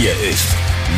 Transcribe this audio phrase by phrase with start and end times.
[0.00, 0.48] Hier ist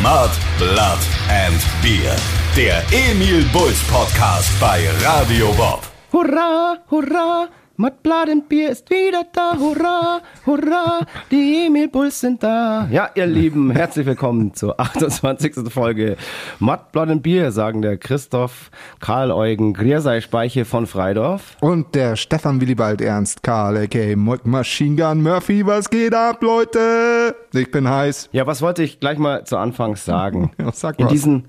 [0.01, 2.15] Mud, Blood and Beer.
[2.55, 5.81] Der Emil Bulls Podcast bei Radio Bob.
[6.13, 9.57] Hurra, hurra, Mud, Blood and Bier ist wieder da.
[9.57, 12.87] Hurra, hurra, die Emil Bulls sind da.
[12.91, 15.55] Ja, ihr Lieben, herzlich willkommen zur 28.
[15.73, 16.15] Folge
[16.59, 18.69] Mud, Blood and Bier, sagen der Christoph
[18.99, 21.57] Karl Eugen Griersei Speiche von Freidorf.
[21.61, 24.15] Und der Stefan Willibald Ernst Karl, a.k.a.
[24.15, 25.65] Machine Gun Murphy.
[25.65, 27.35] Was geht ab, Leute?
[27.55, 28.29] Ich bin heiß.
[28.33, 30.51] Ja, was wollte ich gleich mal zu Anfangs sagen?
[30.73, 31.45] Sag In diesen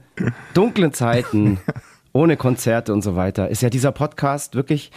[0.55, 1.59] dunklen Zeiten,
[2.15, 4.91] ohne Konzerte und so weiter, ist ja dieser Podcast wirklich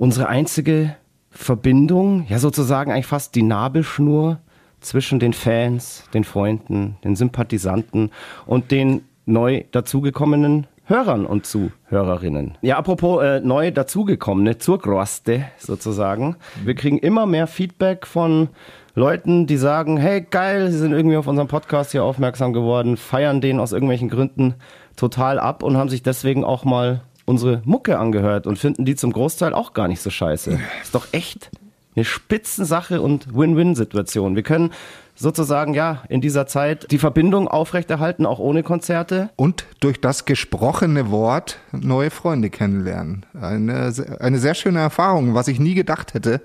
[0.00, 0.96] unsere einzige
[1.30, 4.38] Verbindung, ja sozusagen eigentlich fast die Nabelschnur
[4.80, 8.10] zwischen den Fans, den Freunden, den Sympathisanten
[8.46, 12.56] und den neu dazugekommenen Hörern und Zuhörerinnen.
[12.62, 16.36] Ja, apropos äh, neu dazugekommene, zur Groste sozusagen.
[16.64, 18.48] Wir kriegen immer mehr Feedback von
[18.94, 23.42] Leuten, die sagen, hey geil, sie sind irgendwie auf unserem Podcast hier aufmerksam geworden, feiern
[23.42, 24.54] den aus irgendwelchen Gründen
[24.96, 29.12] total ab und haben sich deswegen auch mal unsere Mucke angehört und finden die zum
[29.12, 30.58] Großteil auch gar nicht so scheiße.
[30.82, 31.50] Ist doch echt
[31.94, 34.36] eine Spitzensache und Win-Win-Situation.
[34.36, 34.72] Wir können
[35.14, 39.30] sozusagen ja in dieser Zeit die Verbindung aufrechterhalten, auch ohne Konzerte.
[39.36, 43.26] Und durch das gesprochene Wort neue Freunde kennenlernen.
[43.40, 46.40] Eine, eine sehr schöne Erfahrung, was ich nie gedacht hätte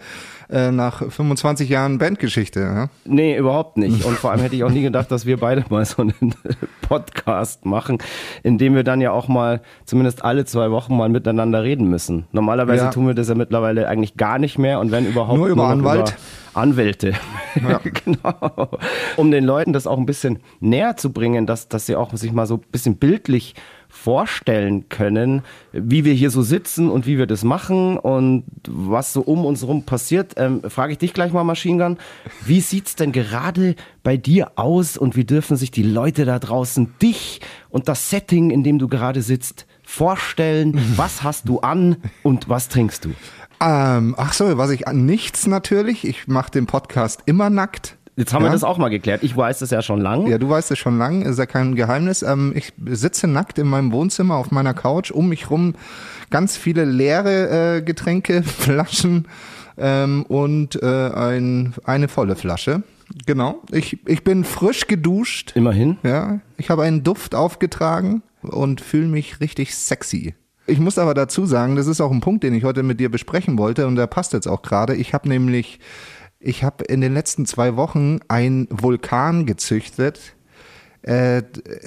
[0.50, 2.60] äh, nach 25 Jahren Bandgeschichte.
[2.60, 2.90] Ja?
[3.06, 4.06] Nee, überhaupt nicht.
[4.06, 6.14] Und vor allem hätte ich auch nie gedacht, dass wir beide mal so einen
[6.82, 7.98] Podcast machen,
[8.44, 12.26] in dem wir dann ja auch mal zumindest alle zwei Wochen mal miteinander reden müssen.
[12.32, 12.92] Normalerweise Ja.
[12.92, 15.70] tun wir das ja mittlerweile eigentlich gar nicht mehr und wenn überhaupt Nur über noch
[15.72, 16.10] Anwalt?
[16.52, 17.14] Über Anwälte.
[17.68, 17.80] Ja.
[18.06, 18.70] genau.
[19.18, 22.32] Um den Leuten das auch ein bisschen näher zu bringen, dass, dass sie auch sich
[22.32, 23.56] mal so ein bisschen bildlich
[23.96, 29.22] vorstellen können, wie wir hier so sitzen und wie wir das machen und was so
[29.22, 31.98] um uns rum passiert, ähm, frage ich dich gleich mal, Machine Gun.
[32.46, 36.94] Wie sieht's denn gerade bei dir aus und wie dürfen sich die Leute da draußen
[37.02, 40.80] dich und das Setting, in dem du gerade sitzt, vorstellen?
[40.98, 43.10] Was hast du an und was trinkst du?
[43.62, 46.06] Ähm, ach so, was ich an nichts natürlich.
[46.06, 47.98] Ich mache den Podcast immer nackt.
[48.18, 48.50] Jetzt haben Ja.
[48.50, 49.24] wir das auch mal geklärt.
[49.24, 50.28] Ich weiß das ja schon lang.
[50.28, 52.22] Ja, du weißt es schon lang, ist ja kein Geheimnis.
[52.22, 55.76] Ähm, ich sitze nackt in meinem Wohnzimmer auf meiner Couch, um mich rum
[56.30, 59.28] ganz viele leere äh, Getränke, Flaschen
[59.78, 62.84] ähm, und äh, ein, eine volle Flasche.
[63.26, 63.62] Genau.
[63.72, 65.52] Ich, ich bin frisch geduscht.
[65.56, 65.98] Immerhin.
[66.04, 70.34] Ja, ich habe einen Duft aufgetragen und fühle mich richtig sexy.
[70.68, 73.10] Ich muss aber dazu sagen, das ist auch ein Punkt, den ich heute mit dir
[73.12, 74.96] besprechen wollte und der passt jetzt auch gerade.
[74.96, 75.80] Ich habe nämlich,
[76.46, 80.36] ich habe in den letzten zwei Wochen einen Vulkan gezüchtet.
[81.02, 81.44] Äh,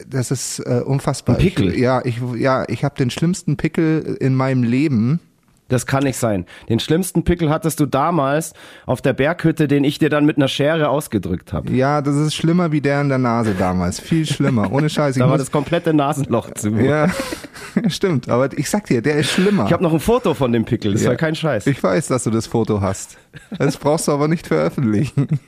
[0.06, 1.36] das ist äh, unfassbar.
[1.36, 1.74] Ein Pickel?
[1.74, 5.20] Ich, ja, ich, ja, ich habe den schlimmsten Pickel in meinem Leben.
[5.68, 6.46] Das kann nicht sein.
[6.68, 8.54] Den schlimmsten Pickel hattest du damals
[8.86, 11.70] auf der Berghütte, den ich dir dann mit einer Schere ausgedrückt habe.
[11.72, 14.00] Ja, das ist schlimmer wie der in der Nase damals.
[14.00, 14.72] Viel schlimmer.
[14.72, 15.16] Ohne Scheiß.
[15.16, 16.70] Da war das komplette Nasenloch zu.
[16.70, 17.08] ja,
[17.88, 18.28] stimmt.
[18.30, 19.66] Aber ich sag dir, der ist schlimmer.
[19.66, 21.10] Ich habe noch ein Foto von dem Pickel, das Ja.
[21.10, 21.66] war kein Scheiß.
[21.66, 23.18] Ich weiß, dass du das Foto hast.
[23.58, 25.28] Das brauchst du aber nicht veröffentlichen.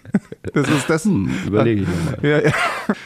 [0.54, 1.06] Das ist das.
[1.06, 2.18] Überlege ich mir mal.
[2.42, 2.52] Ja, ja.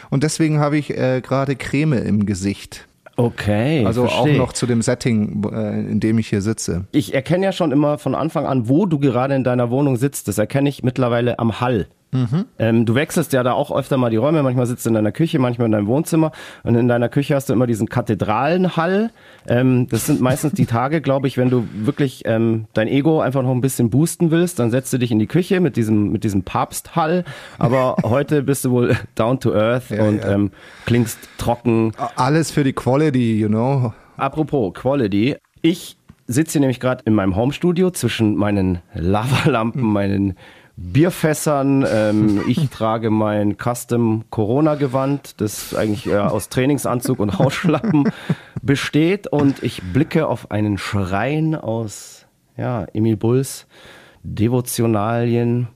[0.08, 2.86] Und deswegen habe ich äh, gerade Creme im Gesicht.
[3.16, 4.34] Okay, Also verstehe.
[4.34, 6.86] auch noch zu dem Setting, äh, in dem ich hier sitze.
[6.92, 10.26] Ich erkenne ja schon immer von Anfang an, wo du gerade in deiner Wohnung sitzt.
[10.28, 11.86] Das erkenne ich mittlerweile am Hall.
[12.58, 14.42] Ähm, du wechselst ja da auch öfter mal die Räume.
[14.42, 16.32] Manchmal sitzt du in deiner Küche, manchmal in deinem Wohnzimmer.
[16.62, 19.10] Und in deiner Küche hast du immer diesen Kathedralenhall.
[19.47, 23.42] Ähm, das sind meistens die Tage, glaube ich, wenn du wirklich ähm, dein Ego einfach
[23.42, 26.25] noch ein bisschen boosten willst, dann setzt du dich in die Küche mit diesem, mit
[26.25, 27.25] diesem Papsthall.
[27.58, 30.32] Aber heute bist du wohl down to earth und ja.
[30.32, 30.50] Ähm,
[30.86, 31.92] klingst trocken.
[32.16, 33.92] Alles für die Quality, you know.
[34.16, 35.96] Apropos Quality, ich
[36.26, 40.34] sitze hier nämlich gerade in meinem Homestudio zwischen meinen Lavalampen, meinen
[40.77, 41.87] Bierfässern.
[41.89, 48.11] Ähm, ich trage mein Custom Corona-Gewand, das eigentlich äh, aus Trainingsanzug und Hausschlappen
[48.62, 49.27] besteht.
[49.27, 52.27] Und ich blicke auf einen Schrein aus
[52.57, 53.67] ja, Emil Bulls
[54.23, 55.69] Devotionalien.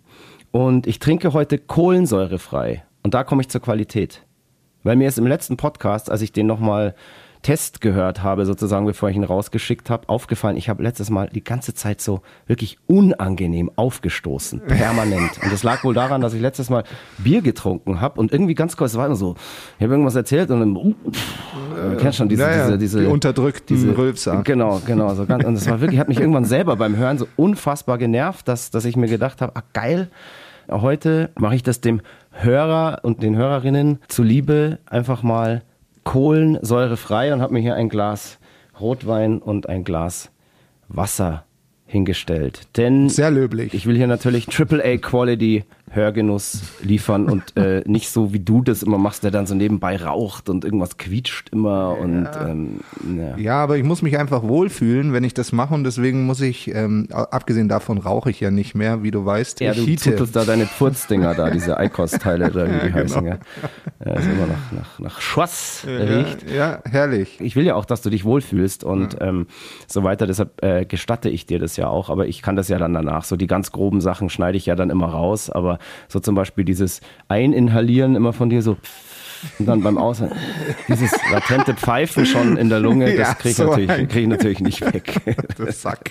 [0.50, 2.84] Und ich trinke heute kohlensäurefrei.
[3.02, 4.24] Und da komme ich zur Qualität.
[4.82, 6.94] Weil mir ist im letzten Podcast, als ich den nochmal
[7.48, 11.42] Test gehört habe, sozusagen, bevor ich ihn rausgeschickt habe, aufgefallen, ich habe letztes Mal die
[11.42, 15.42] ganze Zeit so wirklich unangenehm aufgestoßen, permanent.
[15.42, 16.84] Und das lag wohl daran, dass ich letztes Mal
[17.16, 19.34] Bier getrunken habe und irgendwie ganz kurz, war immer so,
[19.78, 20.94] ich habe irgendwas erzählt und dann, uh,
[21.74, 24.42] du kennst schon diese, Ja, ja, diese, diese, die unterdrückten diese, Rülpser.
[24.44, 25.14] Genau, genau.
[25.14, 28.46] So ganz, und das war wirklich, hat mich irgendwann selber beim Hören so unfassbar genervt,
[28.46, 30.10] dass, dass ich mir gedacht habe, ah geil,
[30.70, 35.62] heute mache ich das dem Hörer und den Hörerinnen zuliebe einfach mal
[36.08, 38.38] kohlensäurefrei und habe mir hier ein Glas
[38.80, 40.30] Rotwein und ein Glas
[40.88, 41.44] Wasser
[41.84, 42.66] hingestellt.
[42.78, 43.74] Denn Sehr löblich.
[43.74, 48.82] ich will hier natürlich AAA Quality Hörgenuss liefern und äh, nicht so wie du das
[48.82, 52.80] immer machst, der dann so nebenbei raucht und irgendwas quietscht immer und ähm,
[53.16, 53.36] ja.
[53.36, 56.74] Ja, aber ich muss mich einfach wohlfühlen, wenn ich das mache und deswegen muss ich,
[56.74, 59.60] ähm, abgesehen davon rauche ich ja nicht mehr, wie du weißt.
[59.60, 60.26] Ja, ich du hiete.
[60.32, 63.24] da deine Pfurzdinger da, diese Eikos-Teile oder wie die heißen.
[63.24, 63.38] Ja.
[64.04, 66.48] Ja, ist immer noch nach, nach Schwass riecht.
[66.48, 67.40] Ja, ja, herrlich.
[67.40, 69.46] Ich will ja auch, dass du dich wohlfühlst und ähm,
[69.86, 70.26] so weiter.
[70.26, 72.08] Deshalb äh, gestatte ich dir das ja auch.
[72.10, 73.24] Aber ich kann das ja dann danach.
[73.24, 75.50] So die ganz groben Sachen schneide ich ja dann immer raus.
[75.50, 75.77] Aber
[76.08, 78.76] so zum Beispiel dieses Eininhalieren immer von dir so.
[79.60, 80.34] Und dann beim Aushalten,
[80.88, 84.26] dieses latente Pfeifen schon in der Lunge, Ja, das kriege ich, so natürlich- krieg ich
[84.26, 85.20] natürlich nicht weg.
[85.58, 86.10] Das Sack.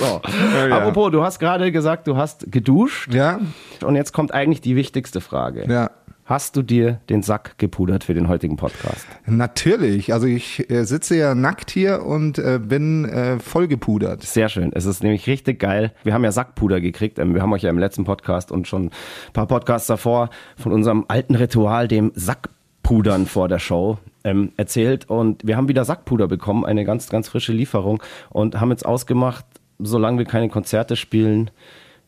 [0.00, 0.20] So.
[0.68, 0.76] ja.
[0.78, 3.14] Apropos, du hast gerade gesagt, du hast geduscht.
[3.14, 3.38] Ja,
[3.84, 5.66] Und jetzt kommt eigentlich die wichtigste Frage.
[5.68, 5.90] ja.
[6.24, 9.06] Hast du dir den Sack gepudert für den heutigen Podcast?
[9.26, 10.12] Natürlich.
[10.12, 14.22] Also ich äh, sitze ja nackt hier und äh, bin äh, vollgepudert.
[14.22, 14.70] Sehr schön.
[14.72, 15.92] Es ist nämlich richtig geil.
[16.04, 17.18] Wir haben ja Sackpuder gekriegt.
[17.18, 20.70] Ähm, Wir haben euch ja im letzten Podcast und schon ein paar Podcasts davor von
[20.72, 25.10] unserem alten Ritual, dem Sackpudern vor der Show, ähm, erzählt.
[25.10, 29.44] Und wir haben wieder Sackpuder bekommen, eine ganz, ganz frische Lieferung und haben jetzt ausgemacht,
[29.80, 31.50] solange wir keine Konzerte spielen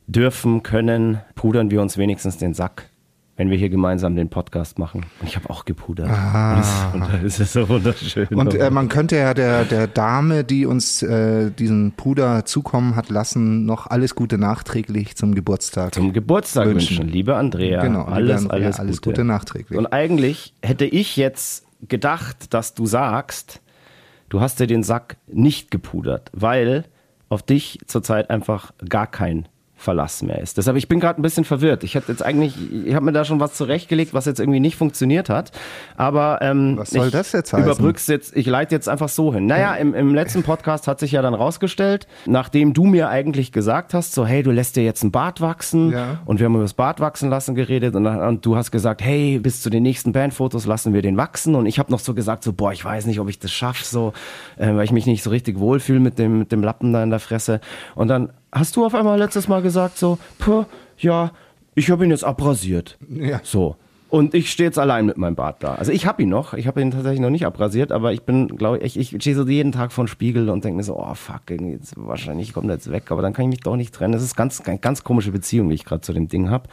[0.07, 2.91] dürfen, können, pudern wir uns wenigstens den Sack.
[3.37, 5.07] Wenn wir hier gemeinsam den Podcast machen.
[5.21, 6.09] Und ich habe auch gepudert.
[6.09, 8.29] Und das, und das ist so wunderschön.
[8.29, 13.11] Und äh, man könnte ja der, der Dame, die uns äh, diesen Puder zukommen hat
[13.11, 15.95] lassen, noch alles Gute nachträglich zum Geburtstag.
[15.95, 16.99] Zum Geburtstag Wünschen.
[16.99, 17.09] wünschen.
[17.13, 19.11] Liebe Andrea, Genau, alles, Andrea, alles, alles Gute.
[19.11, 19.77] Gute nachträglich.
[19.77, 23.61] Und eigentlich hätte ich jetzt gedacht, dass du sagst,
[24.29, 26.85] du hast dir den Sack nicht gepudert, weil
[27.29, 29.49] auf dich zurzeit einfach gar kein
[29.85, 30.57] Verlass mehr ist.
[30.57, 31.85] Deshalb, ich bin gerade ein bisschen verwirrt.
[31.85, 32.55] Ich hätte jetzt eigentlich,
[32.87, 35.53] ich habe mir da schon was zurechtgelegt, was jetzt irgendwie nicht funktioniert hat.
[35.97, 37.65] Aber ähm, Was soll ich das jetzt heißen?
[37.71, 39.47] Überbrück's jetzt, ich leite jetzt einfach so hin.
[39.47, 43.95] Naja, im, im letzten Podcast hat sich ja dann rausgestellt, nachdem du mir eigentlich gesagt
[43.95, 46.19] hast, so hey, du lässt dir jetzt ein Bart wachsen Ja.
[46.25, 49.03] und wir haben über das Bart wachsen lassen geredet und, dann, und du hast gesagt,
[49.03, 52.15] hey, bis zu den nächsten Bandfotos lassen wir den wachsen und ich habe noch so
[52.15, 54.13] gesagt, so boah, ich weiß nicht, ob ich das schaffe, so,
[54.57, 57.11] äh, weil ich mich nicht so richtig wohlfühle mit dem, mit dem Lappen da in
[57.11, 57.61] der Fresse.
[57.95, 60.65] Und dann hast du auf einmal letztes Mal gesagt, so, puh,
[60.99, 61.33] ja,
[61.75, 62.97] ich habe ihn jetzt abrasiert.
[63.09, 63.41] Ja.
[63.43, 63.77] So.
[64.09, 65.75] Und ich stehe jetzt allein mit meinem Bart da.
[65.75, 68.47] Also ich habe ihn noch, ich habe ihn tatsächlich noch nicht abrasiert, aber ich bin,
[68.47, 71.15] glaube ich, ich stehe so jeden Tag vor dem Spiegel und denke mir so, oh
[71.15, 74.13] fuck, jetzt, wahrscheinlich kommt er jetzt weg, aber dann kann ich mich doch nicht trennen.
[74.13, 76.69] Das ist ganz, ganz, ganz komische Beziehung, wie ich gerade zu dem Ding habe.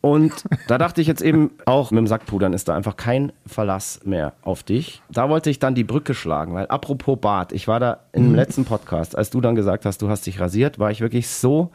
[0.00, 0.32] Und
[0.68, 4.34] da dachte ich jetzt eben auch, mit dem Sackpudern ist da einfach kein Verlass mehr
[4.42, 5.02] auf dich.
[5.10, 8.64] Da wollte ich dann die Brücke schlagen, weil apropos Bart, ich war da im letzten
[8.64, 11.70] Podcast, als du dann gesagt hast, du hast dich rasiert, war ich wirklich so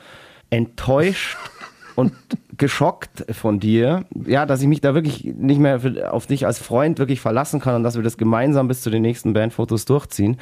[0.49, 1.37] enttäuscht
[1.95, 2.13] und
[2.57, 6.59] geschockt von dir, ja, dass ich mich da wirklich nicht mehr für, auf dich als
[6.59, 10.37] Freund wirklich verlassen kann und dass wir das gemeinsam bis zu den nächsten Bandfotos durchziehen.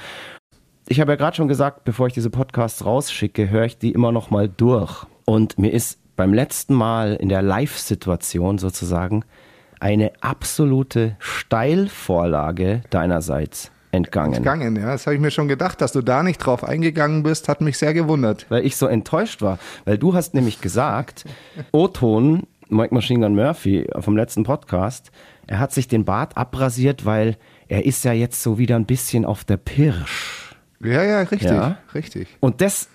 [0.87, 4.11] Ich habe ja gerade schon gesagt, bevor ich diese Podcasts rausschicke, höre ich die immer
[4.11, 5.05] noch mal durch.
[5.25, 9.23] Und mir ist beim letzten Mal in der Live-Situation sozusagen
[9.79, 14.33] eine absolute Steilvorlage deinerseits entgangen.
[14.33, 14.87] Gegangen, ja.
[14.87, 17.77] Das habe ich mir schon gedacht, dass du da nicht drauf eingegangen bist, hat mich
[17.77, 18.45] sehr gewundert.
[18.49, 19.59] weil ich so enttäuscht war.
[19.85, 21.23] Weil du hast nämlich gesagt,
[21.71, 25.11] O-Ton, Mike Machine Gun Murphy vom letzten Podcast,
[25.47, 27.37] er hat sich den Bart abrasiert, weil
[27.69, 30.53] er ist ja jetzt so wieder ein bisschen auf der Pirsch.
[30.83, 31.77] Ja, ja, richtig, Ja.
[31.93, 32.27] richtig.
[32.41, 32.89] Und das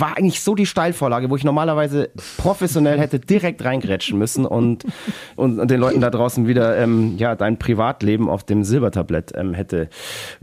[0.00, 4.84] war eigentlich so die Steilvorlage, wo ich normalerweise professionell hätte direkt reingrätschen müssen und,
[5.36, 9.88] und, den Leuten da draußen wieder ähm, ja, dein Privatleben auf dem Silbertablett ähm, hätte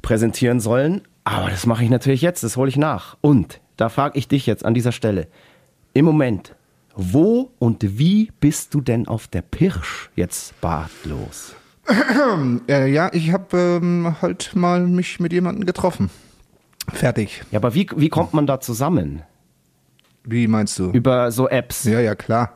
[0.02, 1.02] präsentieren sollen.
[1.24, 3.18] Aber das mache ich natürlich jetzt, das hole ich nach.
[3.22, 5.28] Und da frage ich dich jetzt an dieser Stelle,
[5.94, 6.56] im Moment,
[6.96, 11.56] wo und wie bist du denn auf der Pirsch jetzt bartlos?
[12.70, 16.10] Äh, ja, ich habe ähm, halt mal mich mit jemandem getroffen.
[16.88, 17.44] Fertig.
[17.52, 19.24] Ja, aber wie, wie kommt man da zusammen?
[20.26, 20.90] Wie meinst du?
[20.92, 21.84] Über so Apps?
[21.84, 22.54] Ja, ja, klar.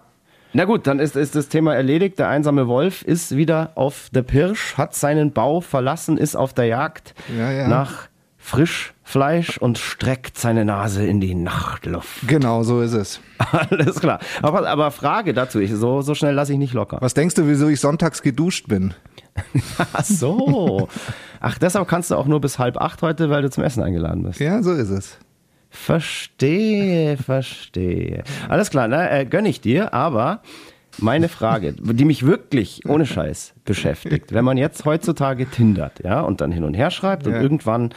[0.53, 2.17] Na gut, dann ist, ist das Thema erledigt.
[2.19, 6.65] Der einsame Wolf ist wieder auf der Pirsch, hat seinen Bau verlassen, ist auf der
[6.65, 7.67] Jagd Ja, ja.
[7.67, 8.07] nach
[8.37, 12.27] Frischfleisch und streckt seine Nase in die Nachtluft.
[12.27, 13.19] Genau, so ist es.
[13.51, 14.19] Alles klar.
[14.41, 16.97] Aber, aber Frage dazu, ich, so, so schnell lasse ich nicht locker.
[17.01, 18.93] Was denkst du, wieso ich sonntags geduscht bin?
[19.93, 20.87] Ach so.
[21.41, 24.23] Ach, deshalb kannst du auch nur bis halb acht heute, weil du zum Essen eingeladen
[24.23, 24.39] bist.
[24.39, 25.17] Ja, so ist es.
[25.69, 28.23] Verstehe, verstehe.
[28.49, 30.41] Alles klar, äh, gönn ich dir, aber
[30.99, 36.41] meine Frage, die mich wirklich ohne Scheiß beschäftigt, wenn man jetzt heutzutage tindert, ja, und
[36.41, 37.41] dann hin und her schreibt und Ja.
[37.41, 37.93] irgendwann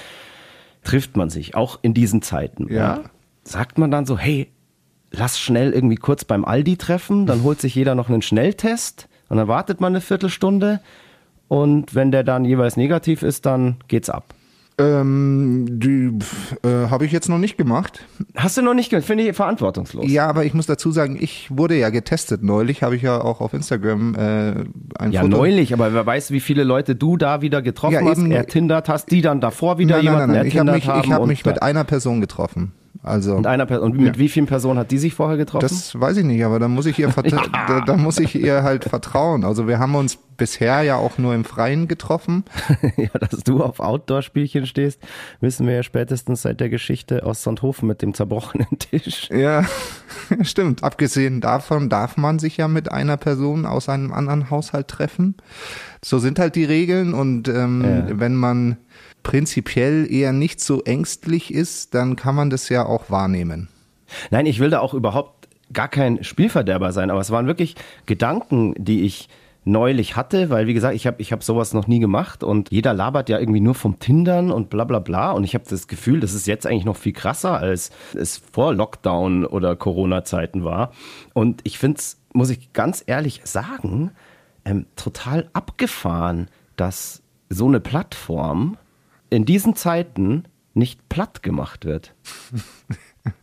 [0.84, 2.76] trifft man sich, auch in diesen Zeiten, ja.
[2.98, 3.00] Ja.
[3.44, 4.48] sagt man dann so, hey,
[5.10, 9.36] lass schnell irgendwie kurz beim Aldi treffen, dann holt sich jeder noch einen Schnelltest und
[9.38, 10.80] dann wartet man eine Viertelstunde
[11.48, 14.34] und wenn der dann jeweils negativ ist, dann geht's ab.
[14.80, 16.10] Ähm, die
[16.66, 18.00] äh, habe ich jetzt noch nicht gemacht.
[18.36, 19.06] Hast du noch nicht gemacht?
[19.06, 20.10] Finde ich verantwortungslos.
[20.10, 23.40] Ja, aber ich muss dazu sagen, ich wurde ja getestet neulich, habe ich ja auch
[23.40, 24.54] auf Instagram äh,
[24.98, 25.36] ein Ja, Foto.
[25.36, 29.10] neulich, aber wer weiß, wie viele Leute du da wieder getroffen Ja, hast, ertindert hast,
[29.10, 30.46] die dann davor wieder Nein, nein, jemanden nein, nein.
[30.46, 31.04] Ich habe ertindert mich, haben.
[31.08, 32.72] ich hab und mich mit einer Person getroffen.
[33.02, 33.92] Also und einer Person.
[33.92, 35.62] Und mit wie vielen Personen hat die sich vorher getroffen?
[35.68, 38.62] Das weiß ich nicht, aber da muss ich ihr vertra- da, da muss ich ihr
[38.62, 39.42] halt vertrauen.
[39.44, 42.44] Also wir haben uns bisher ja auch nur im Freien getroffen.
[42.98, 45.00] ja, dass du auf Outdoor-Spielchen stehst,
[45.40, 49.30] wissen wir ja spätestens seit der Geschichte aus Sonthofen mit dem zerbrochenen Tisch.
[49.30, 49.64] Ja,
[50.42, 50.84] stimmt.
[50.84, 55.36] Abgesehen davon darf man sich ja mit einer Person aus einem anderen Haushalt treffen.
[56.04, 58.20] So sind halt die Regeln und ähm, Ja.
[58.20, 58.76] wenn man
[59.22, 63.68] prinzipiell eher nicht so ängstlich ist, dann kann man das ja auch wahrnehmen.
[64.30, 68.74] Nein, ich will da auch überhaupt gar kein Spielverderber sein, aber es waren wirklich Gedanken,
[68.76, 69.28] die ich
[69.64, 72.94] neulich hatte, weil wie gesagt, ich habe ich hab sowas noch nie gemacht und jeder
[72.94, 76.20] labert ja irgendwie nur vom Tindern und bla bla bla und ich habe das Gefühl,
[76.20, 80.92] das ist jetzt eigentlich noch viel krasser, als es vor Lockdown oder Corona-Zeiten war
[81.34, 84.12] und ich finde es, muss ich ganz ehrlich sagen,
[84.64, 88.78] ähm, total abgefahren, dass so eine Plattform
[89.30, 90.44] in diesen Zeiten
[90.74, 92.14] nicht platt gemacht wird.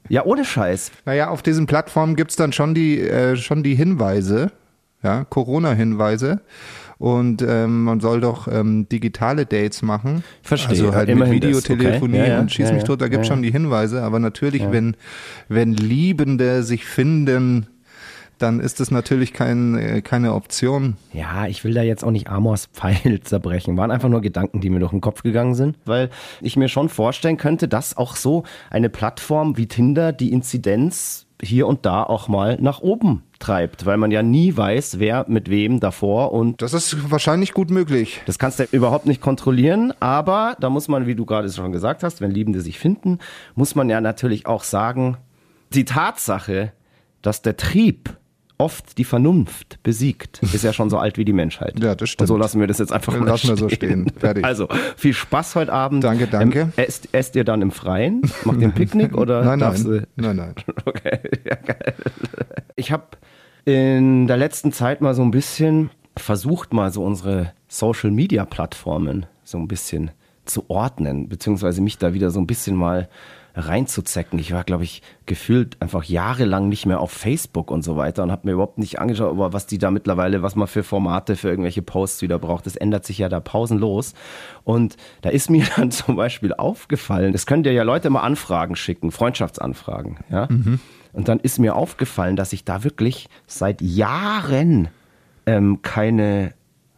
[0.09, 0.91] Ja, ohne Scheiß.
[1.05, 4.51] Naja, auf diesen Plattformen gibt's dann schon die, äh, schon die Hinweise,
[5.03, 6.41] ja, Corona-Hinweise.
[6.97, 10.23] Und ähm, man soll doch ähm, digitale Dates machen.
[10.41, 10.69] Verstehe.
[10.69, 11.73] Also halt Immerhin mit das, okay.
[11.73, 14.01] Videotelefonie Ja, ja, und schieß ja, mich tot, da gibt's ja, schon die Hinweise.
[14.01, 14.95] Aber natürlich, wenn,
[15.47, 17.67] wenn Liebende sich finden,
[18.37, 20.97] dann ist das natürlich kein, äh, keine Option.
[21.13, 23.77] Ja, ich will da jetzt auch nicht Amors Pfeil zerbrechen.
[23.77, 26.09] Waren einfach nur Gedanken, die mir durch den Kopf gegangen sind, weil
[26.41, 31.67] ich mir schon vorstellen könnte, dass auch so eine Plattform wie Tinder die Inzidenz hier
[31.67, 35.79] und da auch mal nach oben treibt, weil man ja nie weiß, wer mit wem
[35.79, 38.21] davor und Das ist wahrscheinlich gut möglich.
[38.25, 42.01] das kannst du überhaupt nicht kontrollieren, aber da muss man, wie du gerade schon gesagt
[42.01, 43.19] hast, wenn Liebende sich finden,
[43.53, 45.17] muss man ja natürlich auch sagen,
[45.73, 46.71] die Tatsache,
[47.21, 48.17] dass der Trieb
[48.59, 51.79] oft die Vernunft besiegt, ist ja schon so alt wie die Menschheit.
[51.79, 52.39] Ja, das Und so stimmt.
[52.39, 54.07] lassen wir das jetzt einfach mal Lassen wir so stehen.
[54.07, 54.19] stehen.
[54.19, 54.43] Fertig.
[54.43, 56.03] Also, viel Spaß heute Abend.
[56.03, 56.61] Danke, danke.
[56.61, 58.21] Ähm, esst, esst ihr dann im Freien?
[58.45, 60.55] Macht ihr ein Picknick oder Nein, nein, du- nein, nein.
[60.85, 61.93] Okay, ja, geil.
[62.75, 63.05] Ich habe
[63.65, 69.25] in der letzten Zeit mal so ein bisschen versucht, mal so unsere Social Media Plattformen
[69.43, 70.11] so ein bisschen
[70.45, 73.09] zu ordnen, beziehungsweise mich da wieder so ein bisschen mal
[73.57, 74.37] reinzuzecken.
[74.39, 78.31] Ich war, glaube ich, gefühlt einfach jahrelang nicht mehr auf Facebook und so weiter und
[78.31, 81.49] habe mir überhaupt nicht angeschaut, aber was die da mittlerweile, was man für Formate für
[81.49, 82.65] irgendwelche Posts wieder braucht.
[82.65, 84.13] Das ändert sich ja da pausenlos.
[84.63, 88.75] Und da ist mir dann zum Beispiel aufgefallen, das könnt ihr ja Leute mal Anfragen
[88.75, 90.47] schicken, Freundschaftsanfragen, ja.
[91.13, 94.89] Und dann ist mir aufgefallen, dass ich da wirklich seit Jahren
[95.47, 96.53] ähm, keine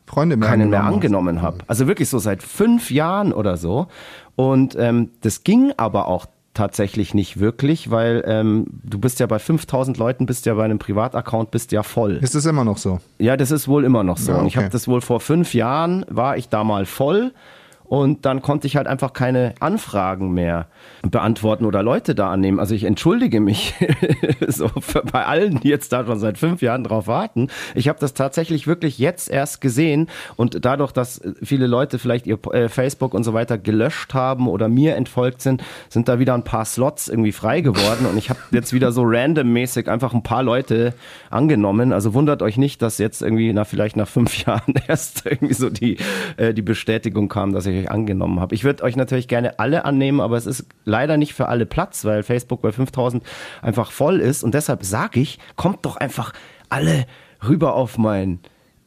[0.06, 1.60] Freunde mehr keinen mehr angenommen angenommen habe.
[1.68, 3.88] Also wirklich so seit fünf Jahren oder so.
[4.36, 6.26] Und ähm, das ging aber auch
[6.60, 10.78] tatsächlich nicht wirklich, weil ähm, du bist ja bei 5000 Leuten, bist ja bei einem
[10.78, 12.20] Privataccount, bist ja voll.
[12.22, 13.00] Ist es immer noch so?
[13.18, 14.34] Ja, das ist wohl immer noch so.
[14.34, 14.66] Ja, Und ich okay.
[14.66, 17.32] habe das wohl vor fünf Jahren, war ich da mal voll.
[17.90, 20.68] Und dann konnte ich halt einfach keine Anfragen mehr
[21.02, 22.60] beantworten oder Leute da annehmen.
[22.60, 23.74] Also ich entschuldige mich
[24.48, 24.70] so
[25.12, 27.48] bei allen, die jetzt da schon seit fünf Jahren drauf warten.
[27.74, 32.38] Ich habe das tatsächlich wirklich jetzt erst gesehen und dadurch, dass viele Leute vielleicht ihr
[32.54, 36.44] äh, Facebook und so weiter gelöscht haben oder mir entfolgt sind, sind da wieder ein
[36.44, 40.44] paar Slots irgendwie frei geworden und ich habe jetzt wieder so randommäßig einfach ein paar
[40.44, 40.94] Leute
[41.32, 41.92] angenommen.
[41.92, 45.72] Also wundert euch nicht, dass jetzt irgendwie nach vielleicht nach fünf Jahren erst irgendwie so
[45.72, 45.98] die
[46.38, 48.56] äh, die Bestätigung kam, dass ich euch angenommen habe.
[48.56, 52.06] Ich würde euch natürlich gerne alle annehmen, aber es ist leider nicht für alle Platz,
[52.06, 53.24] weil Facebook bei 5000
[53.62, 56.34] einfach voll ist und deshalb sage ich, kommt doch einfach
[56.70, 57.06] alle
[57.48, 58.40] rüber auf mein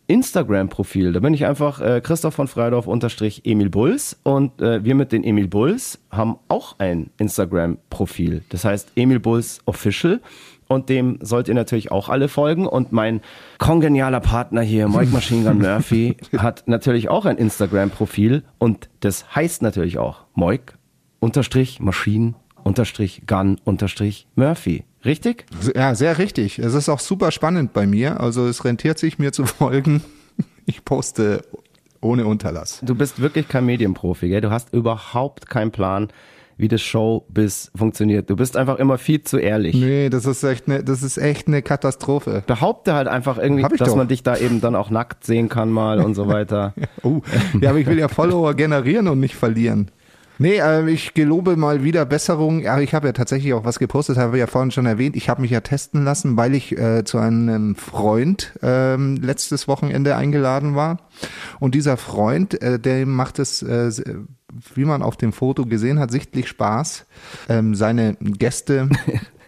[0.07, 1.13] Instagram-Profil.
[1.13, 5.13] Da bin ich einfach äh, Christoph von Freidorf unterstrich Emil Bulls und äh, wir mit
[5.13, 8.43] den Emil Bulls haben auch ein Instagram-Profil.
[8.49, 10.21] Das heißt Emil Bulls Official
[10.69, 13.21] und dem sollt ihr natürlich auch alle folgen und mein
[13.59, 19.63] kongenialer Partner hier, Mike Machine Gun Murphy, hat natürlich auch ein Instagram-Profil und das heißt
[19.63, 20.75] natürlich auch Mike
[21.21, 24.85] unterstrich Machine unterstrich Gun unterstrich Murphy.
[25.05, 25.47] Richtig?
[25.75, 26.59] Ja, sehr richtig.
[26.59, 28.21] Es ist auch super spannend bei mir.
[28.21, 30.03] Also es rentiert sich, mir zu folgen.
[30.67, 31.43] Ich poste
[32.01, 32.81] ohne Unterlass.
[32.83, 34.41] Du bist wirklich kein Medienprofi, gell?
[34.41, 36.09] Du hast überhaupt keinen Plan,
[36.57, 38.29] wie das Showbiz funktioniert.
[38.29, 39.75] Du bist einfach immer viel zu ehrlich.
[39.75, 42.43] Nee, das ist echt eine, das ist echt eine Katastrophe.
[42.47, 43.97] Behaupte halt einfach irgendwie, dass doch.
[43.97, 46.75] man dich da eben dann auch nackt sehen kann mal und so weiter.
[47.03, 47.23] Oh,
[47.61, 49.91] ja, aber ich will ja Follower generieren und nicht verlieren.
[50.43, 52.61] Nee, äh, ich gelobe mal wieder Besserung.
[52.61, 55.17] Ja, ich habe ja tatsächlich auch was gepostet, habe ich ja vorhin schon erwähnt.
[55.17, 60.17] Ich habe mich ja testen lassen, weil ich äh, zu einem Freund ähm, letztes Wochenende
[60.17, 60.99] eingeladen war.
[61.61, 63.91] Und dieser Freund, äh, der macht es äh,
[64.75, 67.07] wie man auf dem Foto gesehen hat, sichtlich Spaß,
[67.49, 68.91] ähm, seine Gäste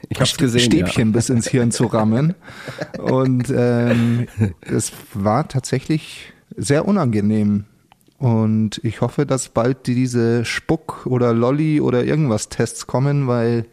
[0.08, 2.34] Ich hab's gesehen, Stäbchen bis ins Hirn zu rammen.
[2.98, 4.26] Und ähm,
[4.60, 7.64] es war tatsächlich sehr unangenehm.
[8.18, 13.66] Und ich hoffe, dass bald diese Spuck- oder Lolli- oder irgendwas Tests kommen, weil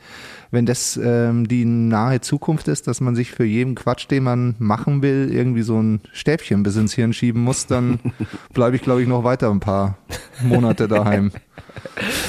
[0.51, 4.55] wenn das ähm, die nahe Zukunft ist, dass man sich für jeden Quatsch, den man
[4.60, 8.00] machen will, irgendwie so ein Stäbchen bis ins Hirn schieben muss, dann
[8.53, 9.98] bleibe ich, glaube ich, noch weiter ein paar
[10.43, 11.31] Monate daheim.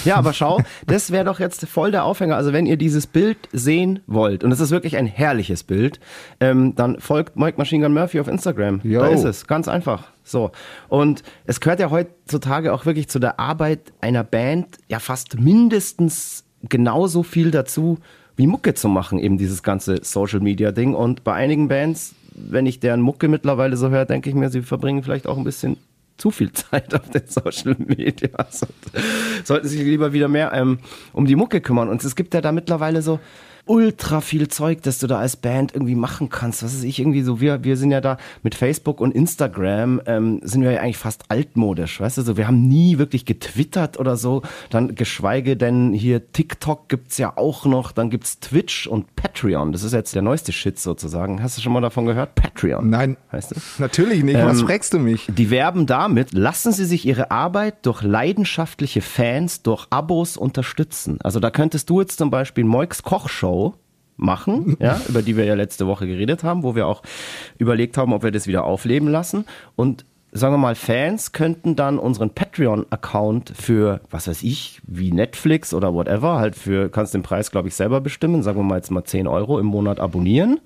[0.04, 2.36] Ja, aber schau, das wäre doch jetzt voll der Aufhänger.
[2.36, 6.00] Also wenn ihr dieses Bild sehen wollt, und es ist wirklich ein herrliches Bild,
[6.40, 8.80] ähm, dann folgt Mike Machine Gun Murphy auf Instagram.
[8.84, 9.00] Yo.
[9.00, 10.12] Da ist es, ganz einfach.
[10.22, 10.52] So.
[10.88, 16.44] Und es gehört ja heutzutage auch wirklich zu der Arbeit einer Band ja fast mindestens
[16.68, 17.98] genauso viel dazu,
[18.36, 20.94] wie Mucke zu machen, eben dieses ganze Social Media Ding.
[20.94, 24.62] Und bei einigen Bands, wenn ich deren Mucke mittlerweile so höre, denke ich mir, sie
[24.62, 25.76] verbringen vielleicht auch ein bisschen
[26.16, 28.30] zu viel Zeit auf den Social Media.
[29.44, 30.78] Sollten sich lieber wieder mehr ähm,
[31.12, 31.88] um die Mucke kümmern.
[31.88, 33.20] Und es gibt ja da mittlerweile so
[33.66, 36.62] ultra viel Zeug, das du da als Band irgendwie machen kannst.
[36.62, 40.40] Was ist ich irgendwie so, wir, wir sind ja da mit Facebook und Instagram, ähm,
[40.42, 44.16] sind wir ja eigentlich fast altmodisch, weißt du, so, wir haben nie wirklich getwittert oder
[44.16, 49.70] so, dann geschweige denn hier TikTok gibt's ja auch noch, dann gibt's Twitch und Patreon,
[49.70, 51.40] das ist jetzt der neueste Shit sozusagen.
[51.42, 52.34] Hast du schon mal davon gehört?
[52.34, 52.90] Patreon.
[52.90, 53.78] Nein, Heißt es?
[53.78, 54.36] natürlich nicht.
[54.42, 55.28] Was Ähm, fragst du mich?
[55.28, 61.18] Die werben damit, lassen Sie sich Ihre Arbeit durch leidenschaftliche Fans, durch Abos unterstützen.
[61.22, 63.51] Also da könntest du jetzt zum Beispiel Moix Kochshow
[64.16, 67.02] machen, ja, über die wir ja letzte Woche geredet haben, wo wir auch
[67.58, 69.44] überlegt haben, ob wir das wieder aufleben lassen.
[69.76, 75.74] Und sagen wir mal, Fans könnten dann unseren Patreon-Account für, was weiß ich, wie Netflix
[75.74, 78.90] oder whatever, halt für, kannst den Preis, glaube ich, selber bestimmen, sagen wir mal jetzt
[78.90, 80.60] mal 10 Euro im Monat abonnieren.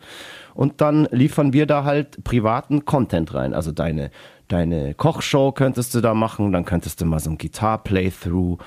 [0.55, 3.53] Und dann liefern wir da halt privaten Content rein.
[3.53, 4.11] Also deine,
[4.49, 8.59] deine Kochshow könntest du da machen, dann könntest du mal so ein Gitar-Playthrough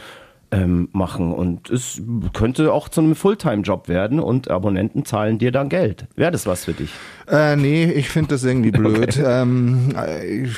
[0.52, 1.32] ähm, machen.
[1.32, 2.02] Und es
[2.34, 6.08] könnte auch zu einem Fulltime-Job werden und Abonnenten zahlen dir dann Geld.
[6.16, 6.92] Wäre das was für dich?
[7.28, 9.22] Äh, nee, ich finde das irgendwie blöd.
[9.24, 10.58] Ähm, äh, ich,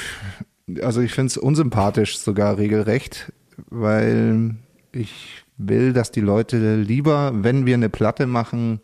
[0.82, 3.32] also ich finde es unsympathisch sogar regelrecht,
[3.70, 4.56] weil
[4.94, 8.80] ich will, dass die Leute lieber, wenn wir eine Platte machen,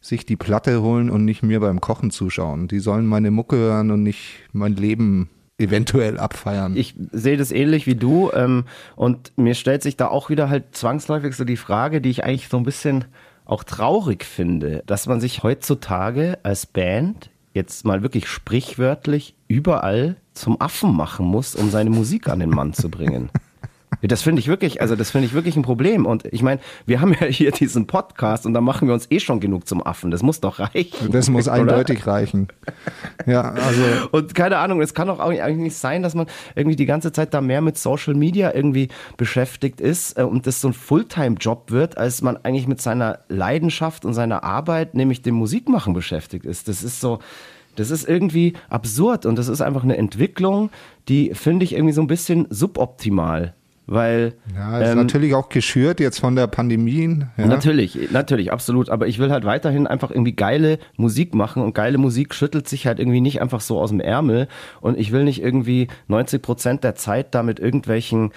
[0.00, 2.68] sich die Platte holen und nicht mir beim Kochen zuschauen.
[2.68, 6.76] Die sollen meine Mucke hören und nicht mein Leben eventuell abfeiern.
[6.76, 8.64] Ich sehe das ähnlich wie du ähm,
[8.96, 12.48] und mir stellt sich da auch wieder halt zwangsläufig so die Frage, die ich eigentlich
[12.48, 13.04] so ein bisschen
[13.44, 20.60] auch traurig finde, dass man sich heutzutage als Band jetzt mal wirklich sprichwörtlich überall zum
[20.60, 23.30] Affen machen muss, um seine Musik an den Mann zu bringen.
[24.02, 26.06] Das finde ich wirklich, also das finde ich wirklich ein Problem.
[26.06, 29.18] Und ich meine, wir haben ja hier diesen Podcast und da machen wir uns eh
[29.18, 30.10] schon genug zum Affen.
[30.10, 31.10] Das muss doch reichen.
[31.10, 31.54] das muss oder?
[31.54, 32.48] eindeutig reichen.
[33.26, 36.76] Ja, also Und keine Ahnung, es kann doch auch eigentlich nicht sein, dass man irgendwie
[36.76, 40.68] die ganze Zeit da mehr mit Social Media irgendwie beschäftigt ist äh, und das so
[40.68, 45.94] ein Fulltime-Job wird, als man eigentlich mit seiner Leidenschaft und seiner Arbeit, nämlich dem Musikmachen
[45.94, 46.68] beschäftigt ist.
[46.68, 47.18] Das ist so,
[47.76, 50.70] das ist irgendwie absurd und das ist einfach eine Entwicklung,
[51.08, 53.54] die finde ich irgendwie so ein bisschen suboptimal.
[53.90, 57.20] Weil ja, ist ähm, natürlich auch geschürt jetzt von der Pandemie.
[57.38, 57.46] Ja.
[57.46, 58.90] Natürlich, natürlich, absolut.
[58.90, 62.86] Aber ich will halt weiterhin einfach irgendwie geile Musik machen und geile Musik schüttelt sich
[62.86, 64.46] halt irgendwie nicht einfach so aus dem Ärmel.
[64.82, 68.32] Und ich will nicht irgendwie 90 Prozent der Zeit da mit irgendwelchen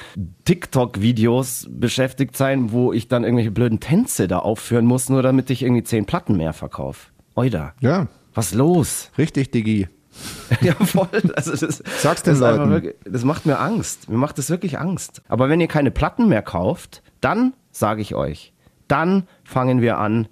[0.45, 5.63] TikTok-Videos beschäftigt sein, wo ich dann irgendwelche blöden Tänze da aufführen muss, nur damit ich
[5.63, 7.09] irgendwie zehn Platten mehr verkaufe.
[7.35, 7.73] Oida.
[7.81, 9.11] Ja, Was los?
[9.17, 9.89] richtig, Digi.
[10.61, 11.07] Ja, voll.
[11.35, 12.69] Also das, Sag's den das, Leuten.
[12.71, 14.09] wirklich, das macht mir Angst.
[14.09, 15.21] Mir macht das wirklich Angst.
[15.29, 18.53] Aber wenn ihr keine Platten mehr kauft, dann sage ich euch,
[18.87, 20.27] dann fangen wir an,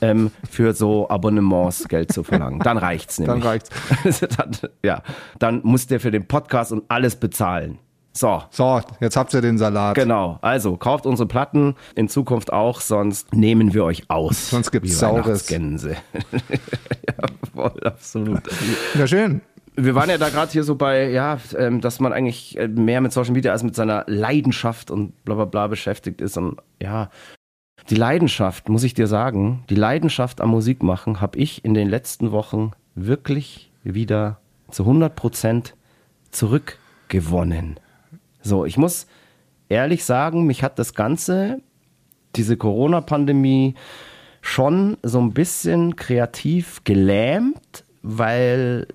[0.00, 2.60] ähm, für so Abonnements Geld zu verlangen.
[2.60, 3.44] Dann reicht's Dann nämlich.
[3.44, 3.70] reicht's.
[4.36, 4.50] dann,
[4.84, 5.02] ja,
[5.38, 7.78] dann müsst ihr für den Podcast und alles bezahlen.
[8.12, 8.42] So.
[8.50, 9.94] So, jetzt habt ihr den Salat.
[9.94, 14.50] Genau, also kauft unsere Platten in Zukunft auch, sonst nehmen wir euch aus.
[14.50, 15.26] Sonst gibt's Saures.
[15.26, 15.96] Weihnachtsgänse.
[17.62, 18.42] ja, voll, absolut.
[18.98, 19.40] Ja, schön.
[19.76, 23.00] Wir waren ja da gerade hier so bei, ja, ähm, dass man eigentlich äh, mehr
[23.00, 26.36] mit Social Media als mit seiner Leidenschaft und bla bla bla beschäftigt ist.
[26.36, 27.08] Und ja,
[27.88, 31.88] die Leidenschaft, muss ich dir sagen, die Leidenschaft am Musik machen habe ich in den
[31.88, 35.74] letzten Wochen wirklich wieder zu 100 Prozent
[36.30, 37.78] zurückgewonnen.
[38.42, 39.06] So, ich muss
[39.68, 41.60] ehrlich sagen, mich hat das Ganze,
[42.36, 43.74] diese Corona-Pandemie,
[44.40, 48.86] schon so ein bisschen kreativ gelähmt, weil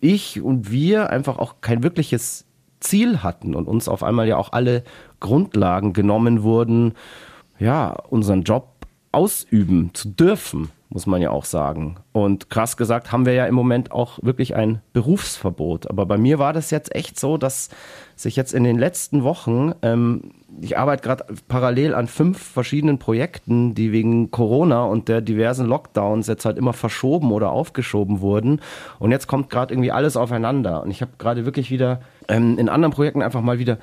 [0.00, 2.46] ich und wir einfach auch kein wirkliches
[2.80, 4.84] Ziel hatten und uns auf einmal ja auch alle
[5.20, 6.94] Grundlagen genommen wurden,
[7.58, 10.70] ja, unseren Job ausüben zu dürfen.
[10.90, 11.96] Muss man ja auch sagen.
[12.12, 15.88] Und krass gesagt haben wir ja im Moment auch wirklich ein Berufsverbot.
[15.88, 17.70] Aber bei mir war das jetzt echt so, dass
[18.16, 23.74] sich jetzt in den letzten Wochen, ähm, ich arbeite gerade parallel an fünf verschiedenen Projekten,
[23.74, 28.60] die wegen Corona und der diversen Lockdowns jetzt halt immer verschoben oder aufgeschoben wurden.
[28.98, 30.82] Und jetzt kommt gerade irgendwie alles aufeinander.
[30.82, 33.78] Und ich habe gerade wirklich wieder ähm, in anderen Projekten einfach mal wieder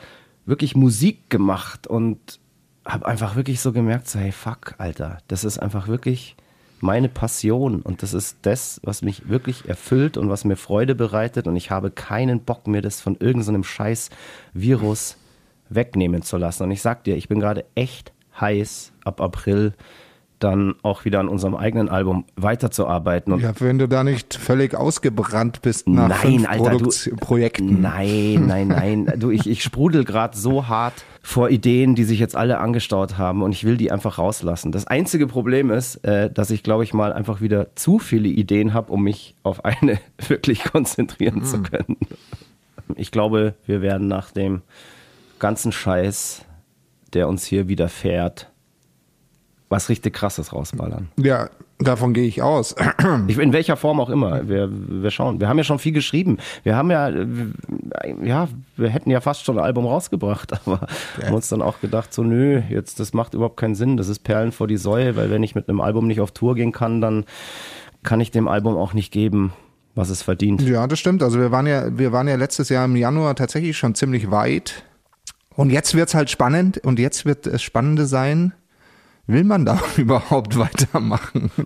[0.46, 2.42] wirklich Musik gemacht und
[2.86, 6.36] habe einfach wirklich so gemerkt, so, hey, fuck, Alter, das ist einfach wirklich
[6.80, 11.48] meine Passion und das ist das, was mich wirklich erfüllt und was mir Freude bereitet
[11.48, 14.10] und ich habe keinen Bock mir das von irgendeinem so scheiß
[14.54, 15.18] Virus
[15.70, 16.64] wegnehmen zu lassen.
[16.64, 19.74] Und ich sag dir, ich bin gerade echt heiß ab April
[20.40, 23.34] dann auch wieder an unserem eigenen Album weiterzuarbeiten.
[23.34, 27.16] Und ja, wenn du da nicht völlig ausgebrannt bist nach nein, fünf Alter, Produkt du,
[27.16, 27.82] Projekten.
[27.82, 28.68] Nein, nein,
[29.06, 29.14] nein.
[29.18, 33.42] du, ich, ich sprudel gerade so hart vor Ideen, die sich jetzt alle angestaut haben
[33.42, 34.72] und ich will die einfach rauslassen.
[34.72, 38.74] Das einzige Problem ist, äh, dass ich, glaube ich, mal einfach wieder zu viele Ideen
[38.74, 41.98] habe, um mich auf eine wirklich konzentrieren zu können.
[42.96, 44.62] Ich glaube, wir werden nach dem
[45.40, 46.46] ganzen Scheiß,
[47.14, 48.50] der uns hier widerfährt,
[49.70, 51.10] was richtig krasses rausballern.
[51.18, 51.50] Ja,
[51.80, 52.76] davon gehe ich aus.
[53.28, 54.48] Ich, in welcher Form auch immer.
[54.48, 55.40] Wir, wir schauen.
[55.40, 56.38] Wir haben ja schon viel geschrieben.
[56.64, 57.10] Wir haben ja,
[58.24, 60.88] ja, wir hätten ja fast schon ein Album rausgebracht, aber
[61.24, 63.98] haben uns dann auch gedacht, so nö, jetzt das macht überhaupt keinen Sinn.
[63.98, 66.56] Das ist Perlen vor die Säue, weil wenn ich mit einem Album nicht auf Tour
[66.56, 67.26] gehen kann, dann
[68.04, 69.52] kann ich dem Album auch nicht geben,
[69.96, 70.62] was es verdient.
[70.62, 71.22] Ja, das stimmt.
[71.24, 74.84] Also wir waren ja, wir waren ja letztes Jahr im Januar tatsächlich schon ziemlich weit.
[75.56, 78.54] Und jetzt wird's halt spannend und jetzt wird es Spannende sein,
[79.28, 81.52] will man da überhaupt weitermachen?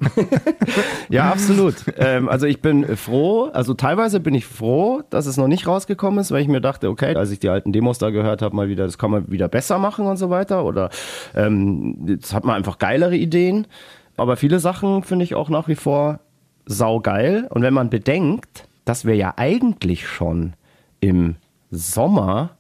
[1.10, 1.76] Ja, absolut.
[1.98, 6.20] ähm, also ich bin froh, also teilweise bin ich froh, dass es noch nicht rausgekommen
[6.20, 8.70] ist, weil ich mir dachte, okay, als ich die alten Demos da gehört habe, mal
[8.70, 10.64] wieder, das kann man wieder besser machen und so weiter.
[10.64, 10.90] Oder
[11.36, 13.68] ähm, jetzt hat man einfach geilere Ideen.
[14.16, 16.22] Aber viele Sachen finde ich auch nach wie vor
[16.66, 17.48] saugeil.
[17.50, 20.54] Und wenn man bedenkt, dass wir ja eigentlich schon
[21.02, 21.36] im
[21.72, 22.52] Sommer,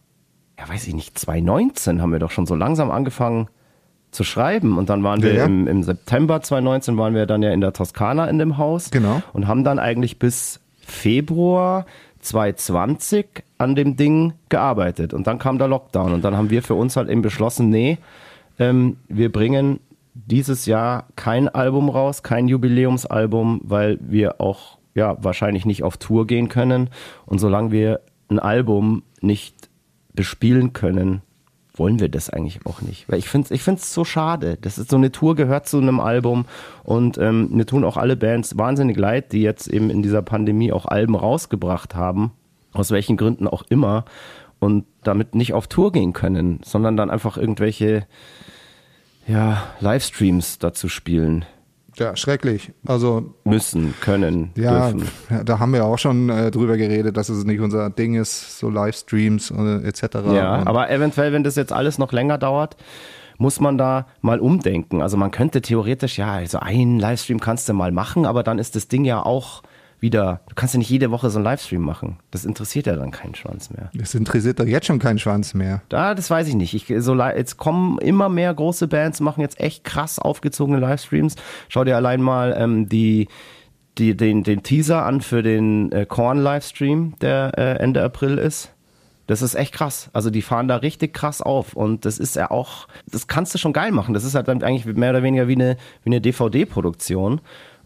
[0.59, 3.47] ja weiß ich nicht, 2019 haben wir doch schon so langsam angefangen,
[4.11, 4.77] zu schreiben.
[4.77, 5.45] Und dann waren wir Ja, ja.
[5.45, 8.91] Im, im September 2019 waren wir dann ja in der Toskana in dem Haus.
[8.91, 9.21] Genau.
[9.33, 11.85] Und haben dann eigentlich bis Februar
[12.19, 15.13] 2020 an dem Ding gearbeitet.
[15.13, 16.13] Und dann kam der Lockdown.
[16.13, 17.97] Und dann haben wir für uns halt eben beschlossen, nee,
[18.59, 19.79] ähm, wir bringen
[20.13, 26.27] dieses Jahr kein Album raus, kein Jubiläumsalbum, weil wir auch ja wahrscheinlich nicht auf Tour
[26.27, 26.89] gehen können.
[27.25, 29.69] Und solange wir ein Album nicht
[30.13, 31.21] bespielen können,
[31.73, 33.09] wollen wir das eigentlich auch nicht.
[33.09, 34.57] Weil ich finde es ich find's so schade.
[34.61, 36.45] Das ist so eine Tour gehört zu einem Album
[36.83, 40.71] und ähm, mir tun auch alle Bands wahnsinnig leid, die jetzt eben in dieser Pandemie
[40.71, 42.31] auch Alben rausgebracht haben,
[42.73, 44.05] aus welchen Gründen auch immer,
[44.59, 48.05] und damit nicht auf Tour gehen können, sondern dann einfach irgendwelche
[49.27, 51.45] ja, Livestreams dazu spielen
[51.97, 52.71] Ja, schrecklich.
[52.85, 55.07] Also müssen, können, ja, dürfen.
[55.29, 58.59] ja, da haben wir auch schon äh, drüber geredet, dass es nicht unser Ding ist,
[58.59, 60.03] so Livestreams äh, etc.
[60.33, 62.77] Ja, Und- aber eventuell, wenn das jetzt alles noch länger dauert,
[63.37, 65.01] muss man da mal umdenken.
[65.01, 68.75] Also man könnte theoretisch, ja, also einen Livestream kannst du mal machen, aber dann ist
[68.75, 69.63] das Ding ja auch
[70.01, 72.17] wieder, du kannst ja nicht jede Woche so einen Livestream machen.
[72.31, 73.91] Das interessiert ja dann keinen Schwanz mehr.
[73.99, 75.83] es interessiert doch jetzt schon keinen Schwanz mehr.
[75.89, 76.73] Da, das weiß ich nicht.
[76.73, 81.35] Ich, so, jetzt kommen immer mehr große Bands, machen jetzt echt krass aufgezogene Livestreams.
[81.69, 83.27] Schau dir allein mal ähm, die,
[83.99, 88.73] die, den, den Teaser an für den äh, Korn-Livestream, der äh, Ende April ist.
[89.27, 90.09] Das ist echt krass.
[90.13, 91.73] Also die fahren da richtig krass auf.
[91.75, 94.13] Und das ist ja auch, das kannst du schon geil machen.
[94.15, 97.39] Das ist halt dann eigentlich mehr oder weniger wie eine, wie eine DVD-Produktion.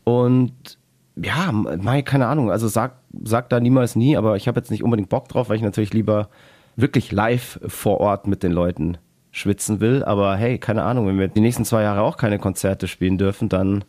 [0.06, 0.78] Und
[1.22, 2.52] ja, Mai, keine Ahnung.
[2.52, 5.56] Also sag, sag da niemals nie, aber ich habe jetzt nicht unbedingt Bock drauf, weil
[5.58, 6.30] ich natürlich lieber
[6.76, 8.98] wirklich live vor Ort mit den Leuten
[9.32, 10.04] schwitzen will.
[10.04, 13.50] Aber hey, keine Ahnung, wenn wir die nächsten zwei Jahre auch keine Konzerte spielen dürfen,
[13.50, 13.84] dann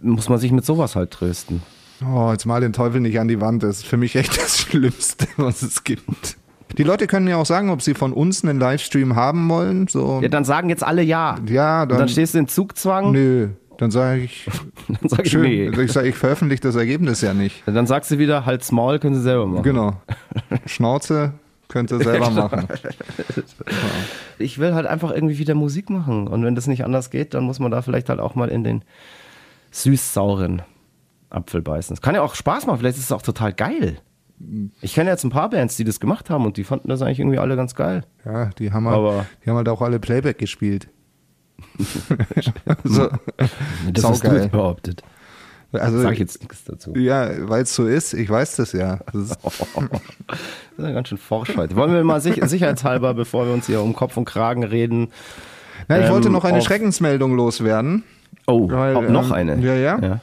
[0.00, 1.62] muss man sich mit sowas halt trösten.
[2.04, 3.62] Oh, jetzt mal den Teufel nicht an die Wand.
[3.62, 6.36] Das ist für mich echt das Schlimmste, was es gibt.
[6.76, 9.86] Die Leute können ja auch sagen, ob sie von uns einen Livestream haben wollen.
[9.86, 11.38] So, Ja, dann sagen jetzt alle ja.
[11.46, 13.12] ja, Und dann, dann stehst du in Zugzwang.
[13.12, 13.48] nö.
[13.78, 14.46] Dann sage ich,
[14.88, 15.68] Dann sag ich schön, nee.
[15.82, 17.62] ich sage, ich veröffentliche das Ergebnis ja nicht.
[17.66, 19.62] Dann sagst du wieder, halt's Maul, können sie selber machen.
[19.62, 19.94] Genau.
[20.66, 21.34] Schnauze
[21.68, 22.68] könnt ihr selber machen.
[24.38, 26.28] Ich will halt einfach irgendwie wieder Musik machen.
[26.28, 28.64] Und wenn das nicht anders geht, dann muss man da vielleicht halt auch mal in
[28.64, 28.82] den
[29.70, 30.62] süß-sauren
[31.30, 31.94] Apfel beißen.
[31.94, 33.98] Es kann ja auch Spaß machen, vielleicht ist es auch total geil.
[34.80, 37.20] Ich kenne jetzt ein paar Bands, die das gemacht haben und die fanden das eigentlich
[37.20, 38.04] irgendwie alle ganz geil.
[38.24, 40.88] Ja, die haben, halt, Aber- die haben halt auch alle Playback gespielt.
[42.84, 43.08] so,
[43.92, 44.42] Das hast du Saugeil.
[44.42, 45.02] jetzt behauptet.
[45.72, 46.94] also, Sag ich jetzt nichts dazu.
[46.96, 48.14] Ja, weil es so ist.
[48.14, 49.00] Ich weiß das ja.
[49.12, 49.58] Das ist, Das
[50.78, 51.76] ist ja ganz schön forsch heute.
[51.76, 55.08] Wollen wir mal sich, sicherheitshalber, bevor wir uns hier um Kopf und Kragen reden.
[55.88, 58.04] Na, ich Ähm, wollte noch eine Schreckensmeldung loswerden.
[58.46, 59.60] Oh, Weil, ob noch ähm, eine?
[59.60, 59.98] ja, ja.
[60.00, 60.20] ja.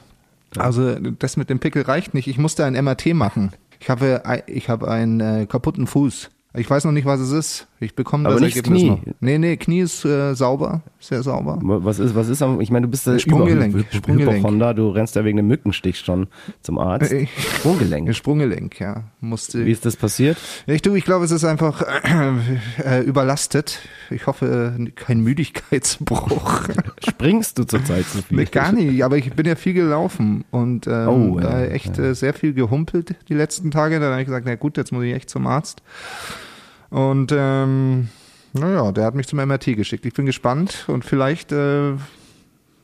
[0.58, 2.28] Also das mit dem Pickel reicht nicht.
[2.28, 3.52] Ich musste ein MRT machen.
[3.80, 6.30] Ich habe, ich habe einen äh, kaputten Fuß.
[6.54, 7.66] Ich weiß noch nicht, was es ist.
[7.80, 8.90] Ich bekomme Aber das nicht das Ergebnis Knie.
[8.90, 9.14] noch.
[9.20, 11.58] Nee, nee, Knie ist äh, sauber, sehr sauber.
[11.62, 14.36] Was ist, was ist am, ich meine, du bist der Sprunggelenk, Über- Sprunggelenk.
[14.38, 16.28] Hypochonder, du rennst ja wegen einem Mückenstich schon
[16.60, 17.10] zum Arzt.
[17.10, 18.14] Äh, Sprunggelenk.
[18.14, 19.04] Sprunggelenk, ja.
[19.20, 19.64] Musste.
[19.64, 20.36] Wie ist das passiert?
[20.66, 21.82] Ich, du, ich glaube, es ist einfach
[22.84, 23.80] äh, überlastet.
[24.10, 26.68] Ich hoffe, kein Müdigkeitsbruch.
[27.08, 28.36] Springst du zurzeit zu viel?
[28.36, 32.14] Nee, gar nicht, aber ich bin ja viel gelaufen und ähm, Oh, ja, echt äh,
[32.14, 33.98] sehr viel gehumpelt die letzten Tage.
[34.00, 35.82] Dann habe ich gesagt, na gut, jetzt muss ich echt zum Arzt.
[36.92, 38.08] Und ähm,
[38.52, 40.04] naja, der hat mich zum MRT geschickt.
[40.04, 41.94] Ich bin gespannt und vielleicht äh,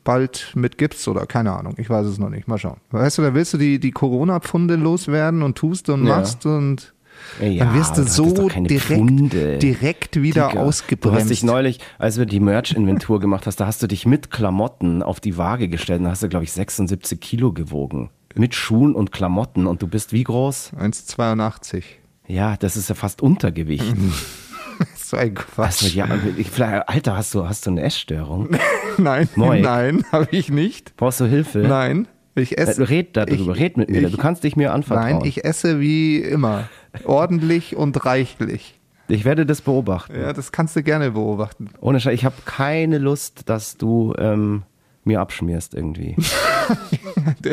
[0.03, 1.75] bald mit Gips oder keine Ahnung.
[1.77, 2.47] Ich weiß es noch nicht.
[2.47, 2.77] Mal schauen.
[2.89, 6.17] Weißt du, da willst du die, die Corona-Pfunde loswerden und tust und Ja.
[6.17, 6.93] machst und
[7.39, 9.59] Ja, dann wirst du so direkt, Pfunde.
[9.59, 11.15] direkt wieder Digga, ausgebremst.
[11.15, 14.31] Du hast dich neulich, als wir die Merch-Inventur gemacht hast, da hast du dich mit
[14.31, 18.09] Klamotten auf die Waage gestellt und da hast du, glaube ich, 76 Kilo gewogen.
[18.35, 20.71] Mit Schuhen und Klamotten und du bist wie groß?
[20.79, 21.83] 1,82.
[22.29, 23.83] Ja, das ist ja fast Untergewicht.
[24.95, 25.83] So ein Quatsch.
[25.83, 26.07] Also, ja,
[26.83, 28.51] Alter, hast du, hast du eine Essstörung?
[28.97, 29.61] Nein, Moik.
[29.61, 30.95] nein, habe ich nicht.
[30.95, 31.59] Brauchst du Hilfe?
[31.59, 32.89] Nein, ich esse.
[32.89, 34.03] Red darüber, ich, red mit mir.
[34.03, 35.17] Ich, du kannst dich mir anvertrauen.
[35.17, 36.69] nein, ich esse wie immer.
[37.03, 38.79] Ordentlich und reichlich.
[39.09, 40.17] ich werde das beobachten.
[40.17, 41.71] Ja, das kannst du gerne beobachten.
[41.81, 44.63] Ohne Scheiß, ich habe keine Lust, dass du ähm,
[45.03, 46.15] mir abschmierst irgendwie.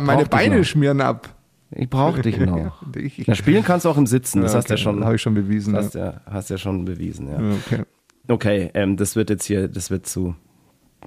[0.00, 1.34] Meine dich Beine schmieren ab.
[1.70, 2.82] Ich brauche dich noch.
[3.26, 5.14] Na, spielen kannst du auch im Sitzen, das Ja, hast du ja okay, schon, Habe
[5.16, 5.76] ich schon bewiesen.
[5.76, 7.40] hast ja, hast ja schon bewiesen, ja.
[7.40, 7.54] ja.
[7.66, 7.82] Okay.
[8.28, 10.34] Okay, ähm, das wird jetzt hier, das wird zu,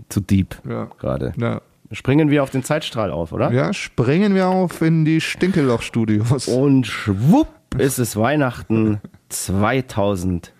[0.09, 0.85] zu deep Ja.
[0.99, 1.33] gerade.
[1.37, 1.61] Ja.
[1.91, 3.51] Springen wir auf den Zeitstrahl auf, oder?
[3.51, 6.47] ja, springen wir auf in die Stinkeloch-Studios.
[6.49, 10.51] Und schwupp ist es Weihnachten 2007.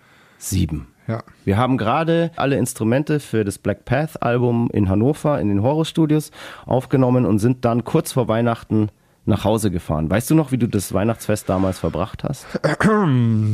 [1.06, 1.22] Ja.
[1.44, 5.88] Wir haben gerade alle Instrumente für das Black Path Album in Hannover in den Horus
[5.88, 6.30] Studios
[6.66, 8.88] aufgenommen und sind dann kurz vor Weihnachten
[9.28, 10.10] nach Hause gefahren.
[10.10, 12.46] Weißt du noch, wie du das Weihnachtsfest damals verbracht hast?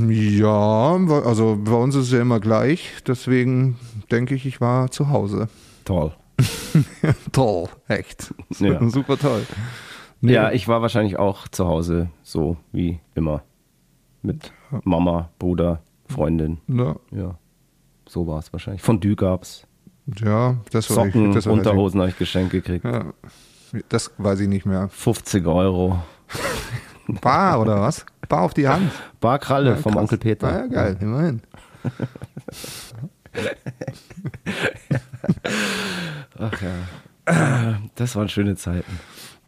[0.08, 2.90] Ja, also bei uns ist es ja immer gleich.
[3.06, 3.76] Deswegen
[4.10, 5.48] denke ich, ich war zu Hause.
[5.84, 6.12] Toll.
[7.32, 8.32] Toll, echt.
[8.58, 8.88] Ja.
[8.88, 9.42] Super toll.
[10.20, 13.42] Ja, ich war wahrscheinlich auch zu Hause, so wie immer.
[14.22, 14.52] Mit
[14.84, 16.58] Mama, Bruder, Freundin.
[16.68, 17.38] Ja, Ja,
[18.08, 18.80] so war es wahrscheinlich.
[18.82, 19.66] Fondue gab's.
[20.18, 22.84] ja das war Socken, ich, das war Unterhosen habe ich geschenkt gekriegt.
[22.84, 23.12] Ja,
[23.88, 24.88] das weiß ich nicht mehr.
[24.88, 26.02] 50 Euro.
[27.06, 28.04] Bar oder was?
[28.28, 28.90] Bar auf die Hand.
[29.20, 30.02] Barkralle vom krass.
[30.02, 30.48] Onkel Peter.
[30.48, 31.42] Ah, ja, geil, immerhin.
[36.38, 37.78] Ach ja.
[37.94, 39.00] Das waren schöne Zeiten.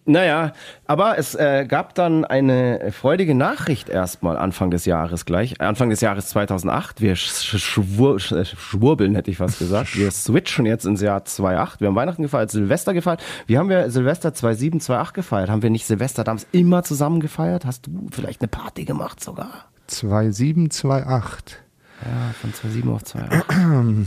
[0.09, 0.53] Naja,
[0.87, 5.61] aber es äh, gab dann eine freudige Nachricht erstmal Anfang des Jahres gleich.
[5.61, 7.01] Anfang des Jahres 2008.
[7.01, 9.97] Wir sch schwur sch schwurbeln, hätte ich fast gesagt.
[9.97, 11.81] Wir switchen jetzt ins Jahr 2008.
[11.81, 13.21] Wir haben Weihnachten gefeiert, Silvester gefeiert.
[13.49, 15.51] Wie haben wir Silvester 2007, 2008 gefeiert?
[15.51, 17.65] Haben wir nicht Silvester damals immer zusammen gefeiert?
[17.65, 19.67] Hast du vielleicht eine Party gemacht sogar?
[19.89, 21.59] 2728.
[22.05, 24.07] Ja, von 2007 auf 2008.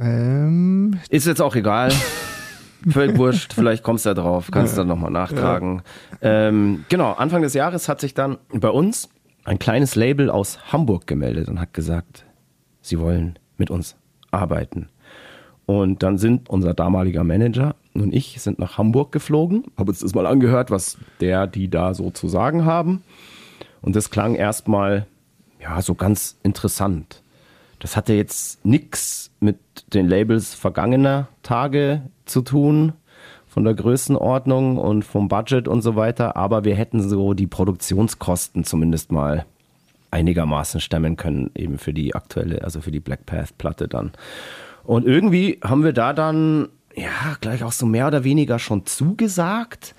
[0.00, 1.90] Ähm, Ist jetzt auch egal.
[2.88, 5.82] Völlig wurscht, vielleicht kommst du ja drauf, kannst dann nochmal nachtragen.
[6.20, 9.08] Ähm, genau, Anfang des Jahres hat sich dann bei uns
[9.44, 12.24] ein kleines Label aus Hamburg gemeldet und hat gesagt,
[12.80, 13.96] sie wollen mit uns
[14.30, 14.88] arbeiten.
[15.66, 20.14] Und dann sind unser damaliger Manager und ich sind nach Hamburg geflogen, haben uns das
[20.14, 23.02] mal angehört, was der, die da so zu sagen haben.
[23.80, 25.06] Und das klang erstmal,
[25.60, 27.21] ja, so ganz interessant.
[27.82, 29.58] Das hatte jetzt nichts mit
[29.92, 32.92] den Labels vergangener Tage zu tun,
[33.48, 38.62] von der Größenordnung und vom Budget und so weiter, aber wir hätten so die Produktionskosten
[38.62, 39.46] zumindest mal
[40.12, 44.12] einigermaßen stemmen können, eben für die aktuelle, also für die Black Path Platte dann.
[44.84, 49.96] Und irgendwie haben wir da dann, ja, gleich auch so mehr oder weniger schon zugesagt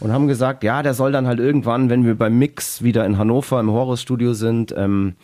[0.00, 3.16] und haben gesagt, ja, der soll dann halt irgendwann, wenn wir beim Mix wieder in
[3.16, 5.14] Hannover im Horus-Studio sind, ähm,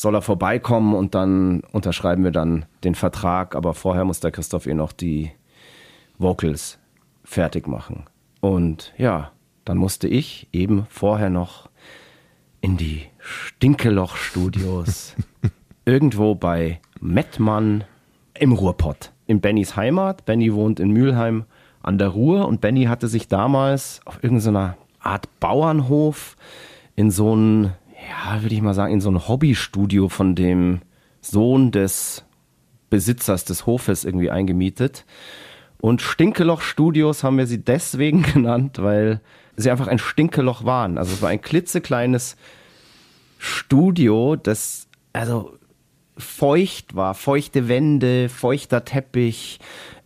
[0.00, 3.54] soll er vorbeikommen und dann unterschreiben wir dann den Vertrag.
[3.54, 5.30] Aber vorher muss der Christoph eh noch die
[6.18, 6.78] Vocals
[7.24, 8.04] fertig machen.
[8.40, 9.32] Und ja,
[9.64, 11.68] dann musste ich eben vorher noch
[12.60, 15.16] in die Stinkeloch-Studios
[15.84, 17.84] irgendwo bei Mettmann
[18.34, 20.24] im Ruhrpott, in Bennys Heimat.
[20.24, 21.44] Benny wohnt in Mülheim
[21.82, 26.36] an der Ruhr und Benny hatte sich damals auf irgendeiner Art Bauernhof
[26.96, 27.72] in so ein,
[28.08, 30.80] ja, würde ich mal sagen, in so ein Hobbystudio von dem
[31.20, 32.24] Sohn des
[32.88, 35.04] Besitzers des Hofes irgendwie eingemietet.
[35.80, 39.20] Und Stinkeloch Studios haben wir sie deswegen genannt, weil
[39.56, 40.98] sie einfach ein Stinkeloch waren.
[40.98, 42.36] Also es war ein klitzekleines
[43.38, 45.56] Studio, das also
[46.18, 47.14] feucht war.
[47.14, 49.58] Feuchte Wände, feuchter Teppich,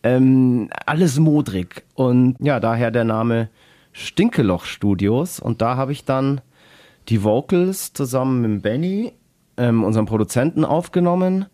[0.03, 1.85] ähm, alles modrig.
[1.95, 3.49] Und ja, daher der Name
[3.93, 5.41] Stinkeloch Studios.
[5.41, 6.41] Und da habe ich dann
[7.09, 9.13] die Vocals zusammen mit Benny,
[9.57, 11.47] ähm, unserem Produzenten, aufgenommen.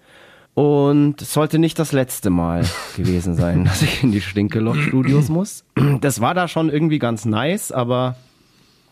[0.54, 2.64] Und es sollte nicht das letzte Mal
[2.96, 5.64] gewesen sein, dass ich in die Stinkeloch-Studios muss.
[6.00, 8.16] Das war da schon irgendwie ganz nice, aber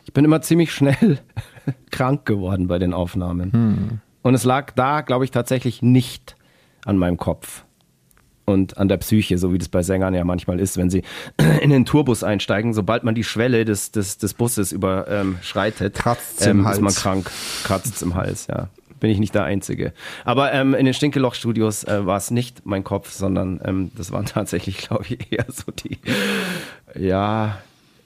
[0.05, 1.19] ich bin immer ziemlich schnell
[1.91, 3.53] krank geworden bei den Aufnahmen.
[3.53, 4.01] Hm.
[4.23, 6.37] Und es lag da, glaube ich, tatsächlich nicht
[6.85, 7.65] an meinem Kopf
[8.49, 11.03] und an der Psyche, so wie das bei Sängern ja manchmal ist, wenn sie
[11.61, 16.67] in den Tourbus einsteigen, sobald man die Schwelle des, des, des Busses überschreitet, kratzt ähm,
[16.67, 17.31] ist man krank,
[17.65, 18.69] kratzt im Hals, ja.
[19.01, 19.93] Bin ich nicht der Einzige.
[20.25, 24.27] Aber ähm, in den Stinkeloch-Studios äh, war es nicht mein Kopf, sondern ähm, das waren
[24.27, 25.99] tatsächlich, glaube ich, eher so die,
[26.99, 27.59] ja,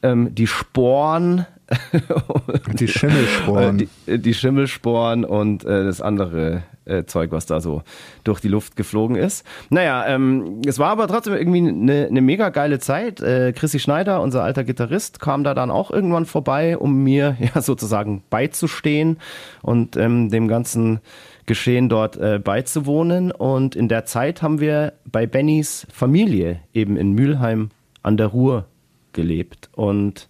[0.02, 1.46] ähm, die Sporen
[2.78, 3.78] die Schimmelsporen.
[3.78, 7.82] Die, die Schimmelsporen und äh, das andere äh, Zeug, was da so
[8.24, 9.46] durch die Luft geflogen ist.
[9.70, 13.20] Naja, ähm, es war aber trotzdem irgendwie eine, eine mega geile Zeit.
[13.20, 17.60] Äh, Chrissy Schneider, unser alter Gitarrist, kam da dann auch irgendwann vorbei, um mir ja
[17.60, 19.18] sozusagen beizustehen
[19.62, 21.00] und ähm, dem ganzen
[21.46, 23.32] Geschehen dort äh, beizuwohnen.
[23.32, 27.70] Und in der Zeit haben wir bei Bennys Familie eben in Mülheim
[28.02, 28.66] an der Ruhr
[29.12, 29.68] gelebt.
[29.74, 30.28] Und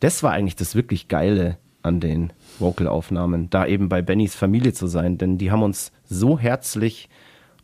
[0.00, 4.86] das war eigentlich das wirklich Geile an den Vocalaufnahmen, da eben bei Bennys Familie zu
[4.86, 7.08] sein, denn die haben uns so herzlich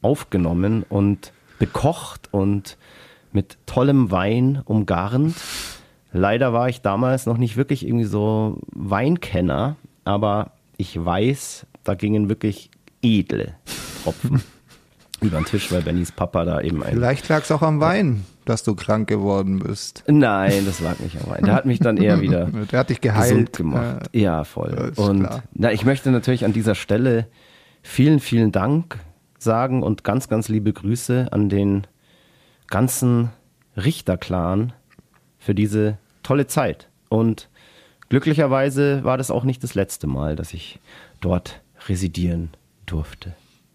[0.03, 2.77] aufgenommen und bekocht und
[3.33, 5.37] mit tollem Wein umgarnt.
[6.13, 12.29] Leider war ich damals noch nicht wirklich irgendwie so Weinkenner, aber ich weiß, da gingen
[12.29, 12.71] wirklich
[13.03, 13.55] edle
[14.03, 14.43] Tropfen
[15.25, 16.93] über den Tisch, weil Bennys Papa da eben ein.
[16.93, 20.05] Vielleicht lag es auch am Wein dass du krank geworden bist.
[20.07, 21.45] Nein, das lag nicht am Wein.
[21.45, 23.57] Der hat mich dann eher wieder Der hat dich geheilt.
[23.57, 24.09] gemacht.
[24.13, 24.93] Ja, ja voll.
[24.97, 27.27] Und na, ich möchte natürlich an dieser Stelle
[27.83, 28.99] vielen, vielen Dank
[29.39, 31.87] sagen und ganz, ganz liebe Grüße an den
[32.69, 33.31] ganzen
[33.77, 34.73] Richterclan
[35.39, 36.89] für diese tolle Zeit.
[37.09, 37.49] Und
[38.09, 40.79] glücklicherweise war das auch nicht das letzte Mal, dass ich
[41.21, 42.51] dort residieren
[42.87, 43.35] durfte.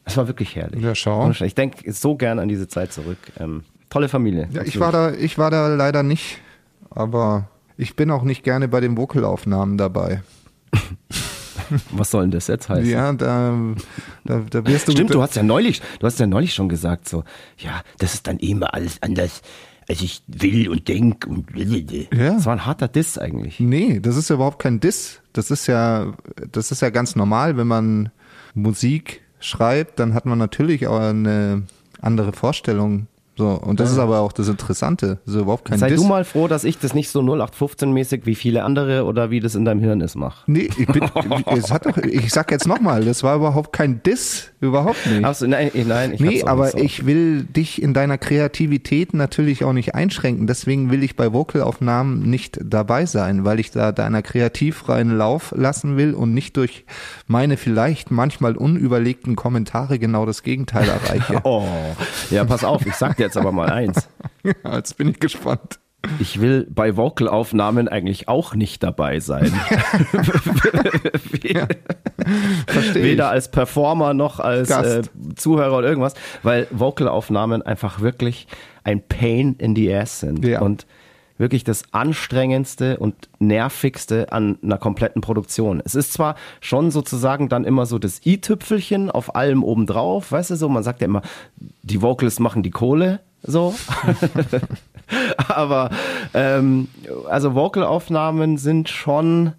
[0.10, 0.84] Es war wirklich herrlich.
[0.84, 1.30] Ja, schau.
[1.30, 3.18] Ich denke so gern an diese Zeit zurück.
[3.40, 4.48] Ähm, Tolle Familie.
[4.52, 6.40] Ja, ich war da, ich war da leider nicht,
[6.90, 10.22] aber ich bin auch nicht gerne bei den Vocalaufnahmen dabei.
[11.92, 12.90] Was soll denn das jetzt heißen?
[12.90, 13.56] Ja, da,
[14.26, 14.92] da, da wirst du.
[14.92, 17.24] Stimmt, du hast ja neulich, du hast ja neulich schon gesagt, so,
[17.58, 19.42] ja, das ist dann immer alles anders,
[19.88, 22.34] als ich will und denk und ja.
[22.34, 23.60] Das war ein harter Diss eigentlich.
[23.60, 25.22] Nee, das ist ja überhaupt kein Diss.
[25.34, 26.14] Das ist ja,
[26.52, 28.10] das ist ja ganz normal, wenn man
[28.54, 31.64] Musik schreibt, dann hat man natürlich auch eine
[32.02, 33.08] andere Vorstellung
[33.40, 33.94] so, und das ja.
[33.94, 35.20] ist aber auch das Interessante.
[35.26, 36.02] So überhaupt kein Sei Diss.
[36.02, 39.56] du mal froh, dass ich das nicht so 0815-mäßig wie viele andere oder wie das
[39.56, 40.44] in deinem Hirn ist mache.
[40.52, 41.04] Nee, ich, bin,
[41.56, 44.52] es hat doch, ich sag jetzt nochmal, das war überhaupt kein Diss.
[44.62, 45.24] Überhaupt nicht.
[45.24, 46.14] Achso, nein, nein.
[46.14, 46.78] Ich nee, aber so.
[46.78, 50.48] ich will dich in deiner Kreativität natürlich auch nicht einschränken.
[50.48, 55.96] Deswegen will ich bei Vocalaufnahmen nicht dabei sein, weil ich da deiner kreativfreien Lauf lassen
[55.96, 56.84] will und nicht durch
[57.28, 61.40] meine vielleicht manchmal unüberlegten Kommentare genau das Gegenteil erreiche.
[61.44, 61.66] oh,
[62.30, 64.08] ja, pass auf, ich sag dir jetzt aber mal eins.
[64.64, 65.80] Ja, jetzt bin ich gespannt.
[66.20, 69.52] Ich will bei Vocalaufnahmen eigentlich auch nicht dabei sein.
[71.44, 71.68] ja,
[72.94, 73.32] Weder ich.
[73.32, 75.02] als Performer noch als äh,
[75.36, 76.14] Zuhörer oder irgendwas,
[76.44, 78.48] weil Vocalaufnahmen einfach wirklich
[78.84, 80.46] ein Pain in the Ass sind.
[80.46, 80.62] Ja.
[80.62, 80.86] Und
[81.38, 85.82] wirklich das anstrengendste und nervigste an einer kompletten Produktion.
[85.84, 90.56] Es ist zwar schon sozusagen dann immer so das i-Tüpfelchen auf allem obendrauf, weißt du
[90.56, 91.22] so, man sagt ja immer,
[91.82, 93.74] die Vocals machen die Kohle, so.
[95.48, 95.92] Aber
[96.34, 96.90] ähm,
[97.30, 99.54] also Vocalaufnahmen sind schon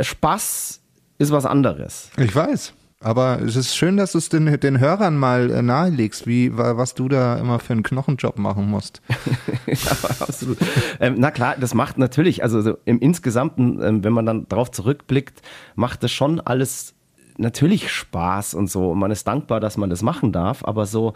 [0.00, 0.80] Spaß
[1.24, 2.10] ist was anderes.
[2.16, 2.74] Ich weiß.
[3.00, 6.94] Aber es ist schön, dass du es den, den Hörern mal äh, nahelegst, wie, was
[6.94, 9.02] du da immer für einen Knochenjob machen musst.
[9.66, 10.56] ja, absolut.
[11.00, 14.70] Ähm, na klar, das macht natürlich, also so im Insgesamten, ähm, wenn man dann darauf
[14.70, 15.42] zurückblickt,
[15.74, 16.94] macht das schon alles
[17.36, 18.92] natürlich Spaß und so.
[18.92, 21.12] Und man ist dankbar, dass man das machen darf, aber so,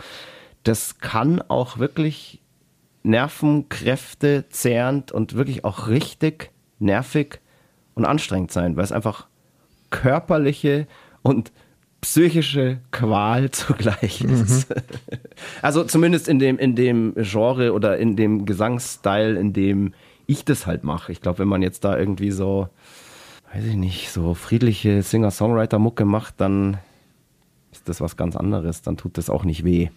[0.64, 2.42] das kann auch wirklich
[3.03, 7.40] Nervenkräfte zehrend und wirklich auch richtig nervig
[7.94, 9.27] und anstrengend sein, weil es einfach
[9.90, 10.87] körperliche
[11.22, 11.53] und
[12.01, 14.70] psychische Qual zugleich ist.
[14.70, 14.77] Mhm.
[15.63, 19.94] Also zumindest in dem, in dem Genre oder in dem Gesangsstyle, in dem
[20.27, 21.13] ich das halt mache.
[21.13, 22.69] Ich glaube, wenn man jetzt da irgendwie so,
[23.52, 26.79] weiß ich nicht, so friedliche Singer-Songwriter-Mucke macht, dann
[27.73, 28.83] ist das was ganz anderes.
[28.83, 29.90] Dann tut das auch nicht weh.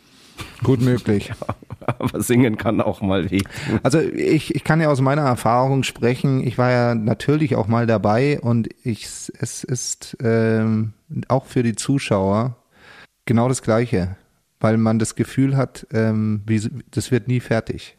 [0.63, 1.31] Gut möglich.
[1.85, 3.41] Aber singen kann auch mal weh.
[3.83, 6.45] Also ich, ich kann ja aus meiner Erfahrung sprechen.
[6.45, 10.93] Ich war ja natürlich auch mal dabei und ich, es ist ähm,
[11.27, 12.57] auch für die Zuschauer
[13.25, 14.15] genau das Gleiche,
[14.59, 16.61] weil man das Gefühl hat, ähm, wie,
[16.91, 17.97] das wird nie fertig.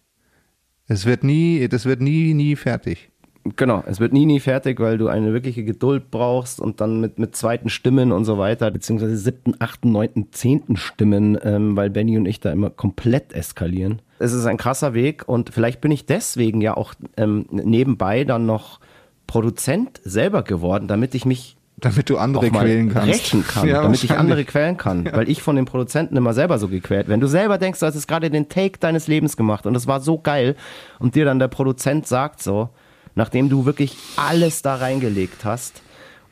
[0.88, 3.11] Es wird nie, das wird nie, nie fertig.
[3.56, 7.18] Genau, es wird nie, nie fertig, weil du eine wirkliche Geduld brauchst und dann mit,
[7.18, 12.16] mit zweiten Stimmen und so weiter, beziehungsweise siebten, achten, neunten, zehnten Stimmen, ähm, weil Benny
[12.16, 14.00] und ich da immer komplett eskalieren.
[14.20, 18.46] Es ist ein krasser Weg und vielleicht bin ich deswegen ja auch ähm, nebenbei dann
[18.46, 18.78] noch
[19.26, 23.08] Produzent selber geworden, damit ich mich damit du andere quälen kannst.
[23.08, 25.08] Rächen kann, Ja, damit ich andere quälen kann.
[25.12, 27.94] Weil ich von den Produzenten immer selber so gequält Wenn du selber denkst, du hast
[27.94, 30.54] jetzt gerade den Take deines Lebens gemacht und es war so geil
[31.00, 32.70] und dir dann der Produzent sagt so,
[33.14, 35.82] nachdem du wirklich alles da reingelegt hast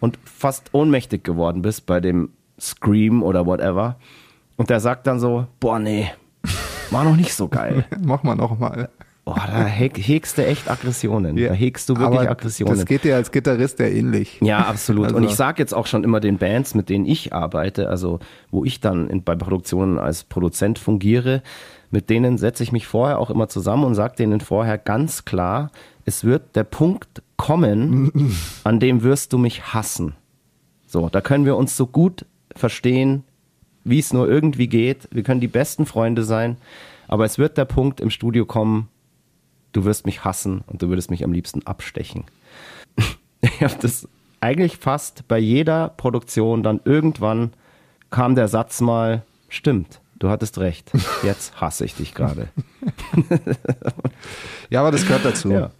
[0.01, 3.97] und fast ohnmächtig geworden bist bei dem Scream oder whatever
[4.57, 6.11] und der sagt dann so, boah nee,
[6.91, 7.85] war noch nicht so geil.
[8.03, 8.89] Mach mal noch mal.
[9.24, 11.37] Boah, da heg, hegst du echt Aggressionen.
[11.37, 12.74] Da hegst du wirklich Aber Aggressionen.
[12.74, 14.39] Das geht dir als Gitarrist ja ähnlich.
[14.41, 15.05] Ja, absolut.
[15.05, 18.18] Also- Und ich sage jetzt auch schon immer den Bands, mit denen ich arbeite, also
[18.51, 21.43] wo ich dann in, bei Produktionen als Produzent fungiere,
[21.91, 25.70] mit denen setze ich mich vorher auch immer zusammen und sage denen vorher ganz klar,
[26.11, 30.15] es wird der Punkt kommen, an dem wirst du mich hassen.
[30.89, 33.23] So, da können wir uns so gut verstehen,
[33.85, 35.09] wie es nur irgendwie geht.
[35.13, 36.57] Wir können die besten Freunde sein,
[37.07, 38.89] aber es wird der Punkt im Studio kommen,
[39.71, 42.25] du wirst mich hassen und du würdest mich am liebsten abstechen.
[43.43, 44.07] Ich habe das
[44.41, 47.55] eigentlich fast bei jeder Produktion dann irgendwann
[48.11, 50.93] kam der Satz mal, stimmt, du hattest recht,
[51.23, 52.49] jetzt hasse ich dich gerade.
[54.69, 55.51] Ja, aber das gehört dazu.
[55.51, 55.71] Ja.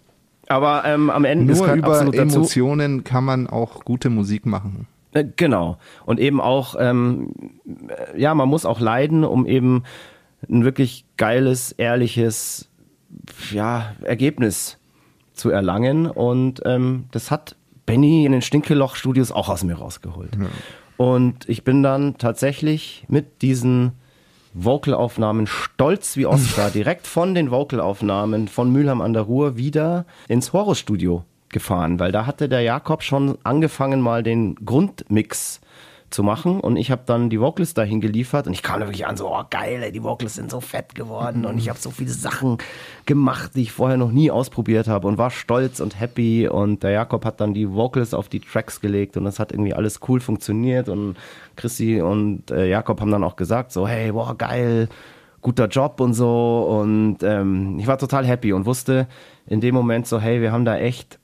[0.51, 2.37] Aber ähm, am Ende Nur über absolut dazu.
[2.39, 4.87] Emotionen kann man auch gute Musik machen.
[5.13, 5.77] Äh, Genau.
[6.05, 7.33] Und eben auch, ähm,
[7.87, 9.83] äh, ja, man muss auch leiden, um eben
[10.49, 12.69] ein wirklich geiles, ehrliches,
[13.51, 14.77] ja, Ergebnis
[15.33, 16.07] zu erlangen.
[16.07, 20.31] Und ähm, das hat Benny in den Stinkeloch-Studios auch aus mir rausgeholt.
[20.97, 23.93] Und ich bin dann tatsächlich mit diesen
[24.53, 30.53] Vocalaufnahmen stolz wie Oscar direkt von den Vocalaufnahmen von Mülheim an der Ruhr wieder ins
[30.53, 35.61] Horrorstudio gefahren, weil da hatte der Jakob schon angefangen mal den Grundmix
[36.11, 36.59] zu machen.
[36.59, 39.33] Und ich habe dann die Vocals dahin geliefert und ich kam da wirklich an so,
[39.33, 42.57] oh geil, ey, die Vocals sind so fett geworden und ich habe so viele Sachen
[43.05, 46.47] gemacht, die ich vorher noch nie ausprobiert habe und war stolz und happy.
[46.47, 49.73] Und der Jakob hat dann die Vocals auf die Tracks gelegt und das hat irgendwie
[49.73, 50.89] alles cool funktioniert.
[50.89, 51.15] Und
[51.55, 54.89] Chrissy und äh, Jakob haben dann auch gesagt so, hey, boah, geil,
[55.41, 56.67] guter Job und so.
[56.81, 59.07] Und ähm, ich war total happy und wusste
[59.47, 61.19] in dem Moment so, hey, wir haben da echt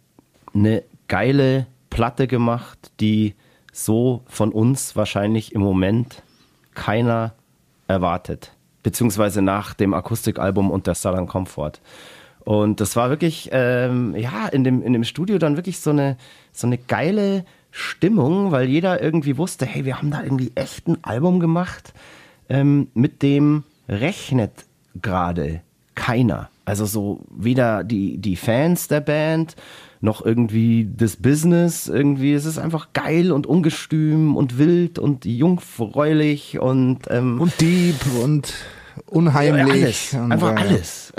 [0.53, 3.35] eine geile Platte gemacht, die
[3.77, 6.23] so von uns wahrscheinlich im Moment
[6.73, 7.33] keiner
[7.87, 8.53] erwartet.
[8.81, 11.73] Beziehungsweise nach dem Akustikalbum und der Southern Comfort.
[12.39, 16.17] Und das war wirklich, ähm, ja, in dem, in dem Studio dann wirklich so eine,
[16.53, 21.03] so eine geile Stimmung, weil jeder irgendwie wusste, hey, wir haben da irgendwie echt ein
[21.03, 21.93] Album gemacht,
[22.49, 24.65] ähm, mit dem rechnet
[25.01, 25.61] gerade
[25.93, 26.49] keiner.
[26.65, 29.55] Also so weder die, die Fans der Band
[30.01, 31.87] noch irgendwie das Business.
[31.87, 37.95] Irgendwie es ist einfach geil und ungestüm und wild und jungfräulich und, ähm, Und Dieb
[38.23, 38.53] und
[39.05, 40.13] unheimlich.
[40.13, 40.13] alles.
[40.13, 41.13] Und, Einfach äh, alles.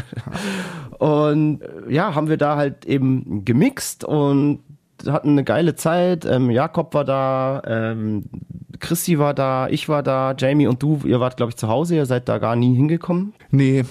[0.98, 4.60] und äh, ja, haben wir da halt eben gemixt und
[5.06, 6.24] hatten eine geile Zeit.
[6.24, 8.24] Ähm, Jakob war da, ähm,
[8.80, 11.96] Christi war da, ich war da, Jamie und du, ihr wart, glaube ich, zu Hause,
[11.96, 13.32] ihr seid da gar nie hingekommen.
[13.50, 13.84] Nee,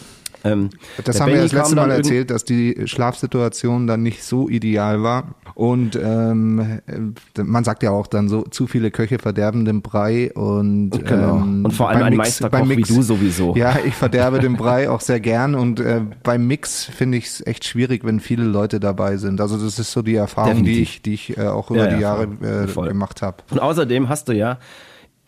[0.43, 0.69] Ähm,
[1.03, 5.03] das haben wir Benny das letzte Mal erzählt, dass die Schlafsituation dann nicht so ideal
[5.03, 5.35] war.
[5.55, 10.31] Und ähm, äh, man sagt ja auch dann so, zu viele Köche verderben den Brei
[10.33, 11.37] und Genau.
[11.37, 13.55] ähm, Und vor allem beim ein Mix- Meisterkoch beim wie Mix- du sowieso.
[13.55, 17.45] Ja, ich verderbe den Brei auch sehr gern und äh, beim Mix finde ich es
[17.45, 19.41] echt schwierig, wenn viele Leute dabei sind.
[19.41, 20.89] Also das ist so die Erfahrung, die Definitiv.
[20.95, 22.47] ich, die ich äh, auch über Ja, ja, die Jahre voll.
[22.47, 22.87] äh, Voll.
[22.87, 23.37] gemacht habe.
[23.51, 24.57] Und außerdem hast du ja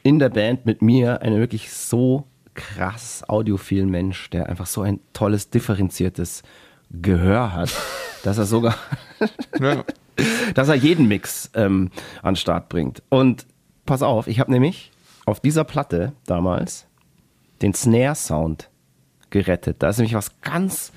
[0.04, 5.00] in der Band mit mir einen wirklich so krass audiophilen Mensch, der einfach so ein
[5.14, 6.44] tolles, differenziertes
[6.92, 7.72] Gehör hat,
[8.24, 8.76] dass er sogar,
[10.56, 11.92] dass er jeden Mix ähm,
[12.22, 13.02] an den Start bringt.
[13.10, 13.46] Und
[13.86, 14.92] pass auf, ich habe nämlich
[15.26, 16.88] auf dieser Platte damals
[17.62, 18.70] den Snare-Sound
[19.30, 19.78] gerettet.
[19.80, 20.92] Da ist nämlich was ganz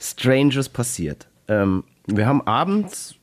[0.00, 1.28] Stranges passiert.
[1.48, 3.16] Ähm, wir haben abends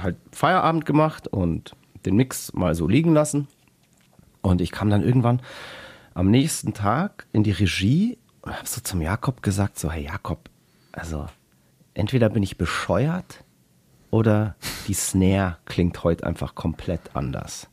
[0.00, 3.48] halt Feierabend gemacht und den Mix mal so liegen lassen.
[4.42, 5.40] Und ich kam dann irgendwann
[6.14, 10.48] am nächsten Tag in die Regie und habe so zum Jakob gesagt, so, hey Jakob,
[10.92, 11.26] also
[11.92, 13.44] entweder bin ich bescheuert
[14.10, 14.54] oder
[14.86, 17.68] die Snare klingt heute einfach komplett anders.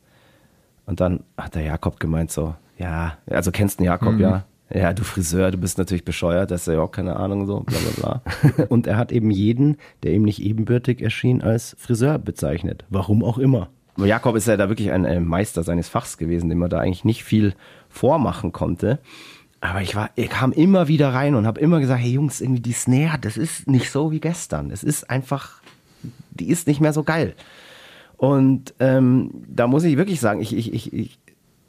[0.85, 4.45] Und dann hat der Jakob gemeint so, ja, also kennst du den Jakob, ja?
[4.73, 7.77] Ja, du Friseur, du bist natürlich bescheuert, das ist ja auch keine Ahnung, so, bla
[7.77, 8.65] bla bla.
[8.69, 12.85] Und er hat eben jeden, der ihm nicht ebenbürtig erschien, als Friseur bezeichnet.
[12.89, 13.69] Warum auch immer.
[13.97, 17.03] Jakob ist ja da wirklich ein, ein Meister seines Fachs gewesen, dem man da eigentlich
[17.03, 17.53] nicht viel
[17.91, 18.99] vormachen konnte.
[19.59, 22.61] Aber ich war, ich kam immer wieder rein und habe immer gesagt, hey Jungs, irgendwie
[22.61, 24.71] die Snare, das ist nicht so wie gestern.
[24.71, 25.61] Es ist einfach,
[26.31, 27.35] die ist nicht mehr so geil.
[28.17, 31.19] Und ähm, da muss ich wirklich sagen, ich, ich, ich, ich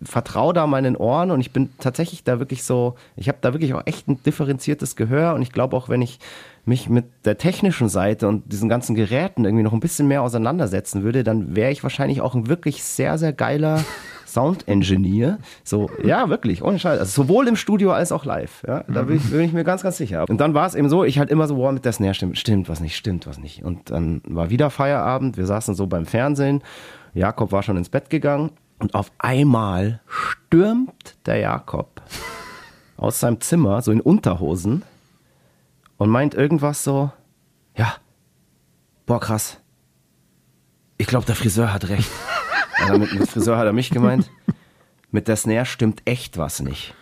[0.02, 3.74] vertraue da meinen Ohren und ich bin tatsächlich da wirklich so, ich habe da wirklich
[3.74, 6.18] auch echt ein differenziertes Gehör und ich glaube auch, wenn ich
[6.64, 11.02] mich mit der technischen Seite und diesen ganzen Geräten irgendwie noch ein bisschen mehr auseinandersetzen
[11.02, 13.84] würde, dann wäre ich wahrscheinlich auch ein wirklich sehr, sehr geiler
[14.32, 15.38] Sound Engineer.
[15.64, 16.98] So, ja, wirklich, ohne Scheiß.
[16.98, 18.62] Also sowohl im Studio als auch live.
[18.66, 20.24] Ja, da bin ich, bin ich mir ganz, ganz sicher.
[20.28, 22.38] Und dann war es eben so, ich halt immer so, wow, mit der Snare stimmt,
[22.38, 23.64] stimmt was nicht, stimmt was nicht.
[23.64, 26.62] Und dann war wieder Feierabend, wir saßen so beim Fernsehen.
[27.14, 32.00] Jakob war schon ins Bett gegangen und auf einmal stürmt der Jakob
[32.96, 34.82] aus seinem Zimmer, so in Unterhosen,
[35.98, 37.10] und meint irgendwas so,
[37.76, 37.94] ja,
[39.06, 39.58] boah, krass.
[40.98, 42.10] Ich glaube, der Friseur hat recht.
[42.82, 44.30] Also mit, mit Friseur hat er mich gemeint.
[45.10, 46.94] Mit der Snare stimmt echt was nicht.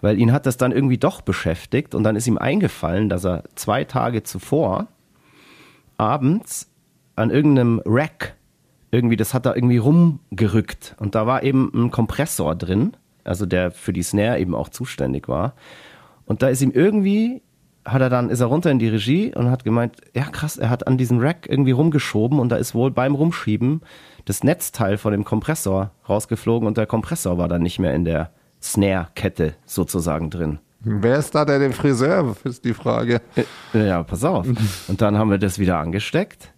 [0.00, 3.44] Weil ihn hat das dann irgendwie doch beschäftigt und dann ist ihm eingefallen, dass er
[3.54, 4.88] zwei Tage zuvor
[5.96, 6.70] abends
[7.16, 8.34] an irgendeinem Rack
[8.90, 13.70] irgendwie, das hat er irgendwie rumgerückt und da war eben ein Kompressor drin, also der
[13.70, 15.54] für die Snare eben auch zuständig war.
[16.26, 17.42] Und da ist ihm irgendwie
[17.84, 20.70] hat er dann, ist er runter in die Regie und hat gemeint, ja krass, er
[20.70, 23.82] hat an diesem Rack irgendwie rumgeschoben und da ist wohl beim Rumschieben
[24.24, 28.30] das Netzteil von dem Kompressor rausgeflogen und der Kompressor war dann nicht mehr in der
[28.62, 30.58] Snare-Kette sozusagen drin.
[30.80, 33.20] Wer ist da der, der Friseur, ist die Frage.
[33.74, 34.46] Äh, ja, pass auf.
[34.88, 36.52] Und dann haben wir das wieder angesteckt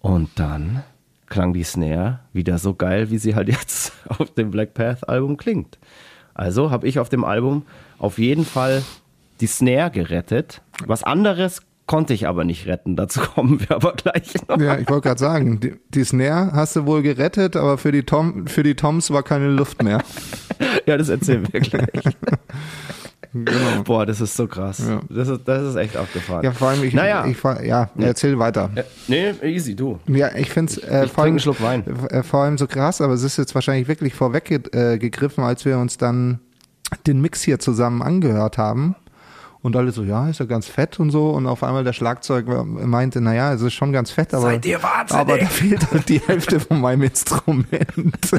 [0.00, 0.82] und dann
[1.26, 5.36] klang die Snare wieder so geil, wie sie halt jetzt auf dem Black Path Album
[5.36, 5.78] klingt.
[6.34, 7.64] Also habe ich auf dem Album
[7.98, 8.82] auf jeden Fall
[9.40, 10.62] die Snare gerettet.
[10.86, 12.94] Was anderes konnte ich aber nicht retten.
[12.94, 14.60] Dazu kommen wir aber gleich noch.
[14.60, 18.04] Ja, ich wollte gerade sagen, die, die, Snare hast du wohl gerettet, aber für die,
[18.04, 20.00] Tom, für die Toms war keine Luft mehr.
[20.86, 21.88] ja, das erzählen wir gleich.
[23.32, 23.84] Genau.
[23.84, 24.82] Boah, das ist so krass.
[24.88, 25.02] Ja.
[25.08, 26.42] Das, ist, das ist echt abgefahren.
[26.42, 27.24] Ja, vor allem, ich, naja.
[27.26, 28.70] ich, ich ja, erzähl weiter.
[28.74, 30.00] Ja, nee, easy, du.
[30.08, 33.36] Ja, ich finde es äh, vor, allem, äh, vor allem so krass, aber es ist
[33.36, 36.40] jetzt wahrscheinlich wirklich vorweggegriffen, äh, als wir uns dann
[37.06, 38.96] den Mix hier zusammen angehört haben.
[39.62, 41.30] Und alle so, ja, ist ja ganz fett und so.
[41.30, 44.58] Und auf einmal der Schlagzeuger meinte, naja, es ist schon ganz fett, aber,
[45.10, 47.68] aber da fehlt halt die Hälfte von meinem Instrument.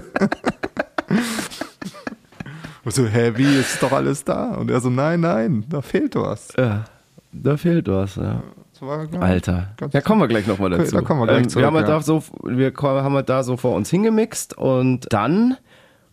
[2.84, 4.52] und so, hä, wie, ist doch alles da?
[4.56, 6.54] Und er so, nein, nein, da fehlt was.
[6.58, 6.86] Ja,
[7.32, 8.42] da fehlt was, ja.
[9.20, 9.76] Alter.
[9.92, 10.96] Ja, kommen wir gleich nochmal dazu.
[10.96, 11.98] Da kommen wir gleich ähm, zurück, wir haben, halt ja.
[11.98, 15.56] da so, wir haben halt da so vor uns hingemixt und dann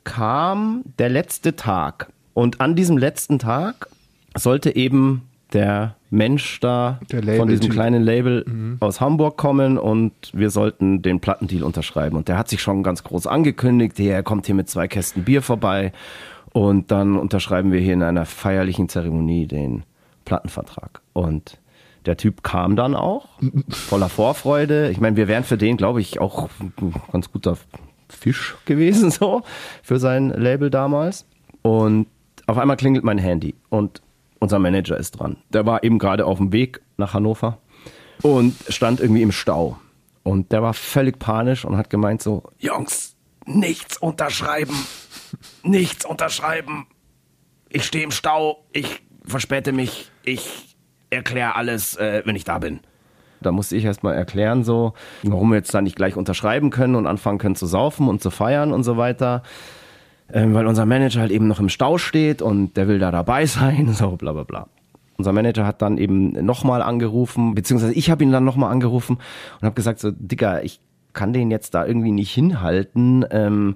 [0.05, 2.13] kam der letzte Tag.
[2.35, 3.89] Und an diesem letzten Tag
[4.37, 5.23] sollte eben
[5.53, 7.01] der Mensch da
[7.37, 8.77] von diesem kleinen Label mhm.
[8.81, 12.17] aus Hamburg kommen und wir sollten den Plattendeal unterschreiben.
[12.17, 15.43] Und der hat sich schon ganz groß angekündigt, er kommt hier mit zwei Kästen Bier
[15.43, 15.93] vorbei
[16.53, 19.85] und dann unterschreiben wir hier in einer feierlichen Zeremonie den
[20.25, 21.01] Plattenvertrag.
[21.13, 21.59] Und
[22.07, 23.29] der Typ kam dann auch,
[23.69, 24.91] voller Vorfreude.
[24.91, 27.57] Ich meine, wir wären für den, glaube ich, auch ein ganz guter
[28.09, 29.43] Fisch gewesen, so,
[29.83, 31.27] für sein Label damals.
[31.63, 32.07] Und
[32.47, 34.01] auf einmal klingelt mein Handy und
[34.39, 35.37] unser Manager ist dran.
[35.51, 37.59] Der war eben gerade auf dem Weg nach Hannover
[38.23, 39.79] und stand irgendwie im Stau.
[40.23, 43.17] Und der war völlig panisch und hat gemeint so, Jungs,
[43.47, 44.77] nichts unterschreiben,
[45.63, 46.87] nichts unterschreiben.
[47.71, 50.77] Ich stehe im Stau, ich verspäte mich, ich
[51.11, 52.81] erkläre alles, äh, wenn ich da bin.
[53.41, 57.07] Da musste ich erstmal erklären, so, warum wir jetzt da nicht gleich unterschreiben können und
[57.07, 59.43] anfangen können zu saufen und zu feiern und so weiter
[60.33, 63.47] ähm, weil unser Manager halt eben noch im Stau steht und der will da dabei
[63.47, 64.69] sein, so bla bla bla.
[65.17, 69.17] Unser Manager hat dann eben nochmal angerufen, beziehungsweise ich habe ihn dann nochmal angerufen
[69.61, 70.81] und habe gesagt, so, Digga, ich
[71.13, 73.25] kann den jetzt da irgendwie nicht hinhalten.
[73.33, 73.75] Ähm,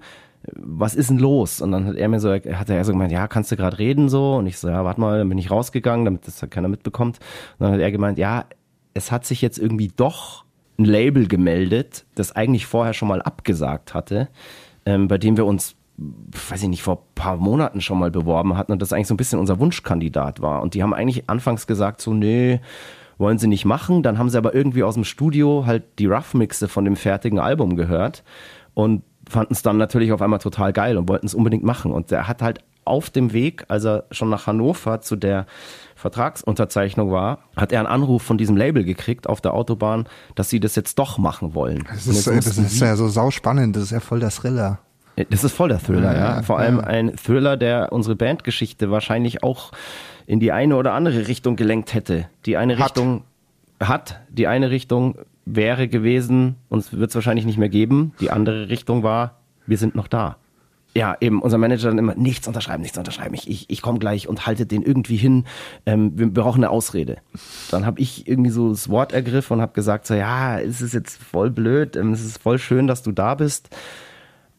[0.55, 1.61] was ist denn los?
[1.61, 4.09] Und dann hat er mir so, hat er so gemeint, ja, kannst du gerade reden
[4.09, 4.37] so?
[4.37, 7.19] Und ich so, ja, warte mal, dann bin ich rausgegangen, damit das halt keiner mitbekommt.
[7.59, 8.45] Und dann hat er gemeint, ja,
[8.95, 10.45] es hat sich jetzt irgendwie doch
[10.79, 14.29] ein Label gemeldet, das eigentlich vorher schon mal abgesagt hatte,
[14.85, 15.77] ähm, bei dem wir uns
[16.49, 19.15] weiß ich nicht, vor ein paar Monaten schon mal beworben hatten und das eigentlich so
[19.15, 20.63] ein bisschen unser Wunschkandidat war.
[20.63, 22.61] Und die haben eigentlich anfangs gesagt, so, nee,
[23.19, 24.03] wollen sie nicht machen.
[24.03, 27.77] Dann haben sie aber irgendwie aus dem Studio halt die Rough-Mixe von dem fertigen Album
[27.77, 28.23] gehört
[28.75, 31.93] und fanden es dann natürlich auf einmal total geil und wollten es unbedingt machen.
[31.93, 35.47] Und der hat halt auf dem Weg, als er schon nach Hannover zu der
[35.95, 40.59] Vertragsunterzeichnung war, hat er einen Anruf von diesem Label gekriegt auf der Autobahn, dass sie
[40.59, 41.85] das jetzt doch machen wollen.
[41.89, 44.81] Das ist, das ist ja so sauspannend, das ist ja voll der Thriller.
[45.29, 46.37] Das ist voll der Thriller, ja.
[46.37, 46.43] ja.
[46.43, 46.85] Vor allem ja.
[46.85, 49.73] ein Thriller, der unsere Bandgeschichte wahrscheinlich auch
[50.27, 52.29] in die eine oder andere Richtung gelenkt hätte.
[52.47, 52.87] Die eine hat.
[52.87, 53.25] Richtung
[53.81, 58.13] hat, die eine Richtung wäre gewesen, uns wird es wahrscheinlich nicht mehr geben.
[58.21, 60.37] Die andere Richtung war, wir sind noch da.
[60.95, 63.35] Ja, eben unser Manager dann immer, nichts unterschreiben, nichts unterschreiben.
[63.35, 65.47] Ich, ich, ich komme gleich und halte den irgendwie hin.
[65.87, 67.17] Ähm, wir brauchen eine Ausrede.
[67.71, 70.93] Dann habe ich irgendwie so das Wort ergriffen und habe gesagt, so ja, es ist
[70.93, 73.71] jetzt voll blöd, ähm, es ist voll schön, dass du da bist.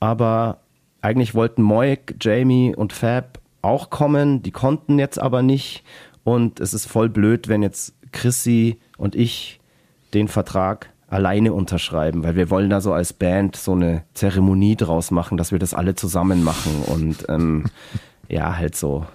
[0.04, 0.58] Aber
[0.99, 5.86] eigentlich wollten Moik, Jamie und Fab auch kommen, die konnten jetzt aber nicht.
[6.26, 9.62] Und es ist voll blöd, wenn jetzt Chrissy und ich
[10.14, 15.10] den Vertrag alleine unterschreiben, weil wir wollen da so als Band so eine Zeremonie draus
[15.10, 17.64] machen, dass wir das alle zusammen machen und ähm,
[18.28, 19.06] ja, halt so.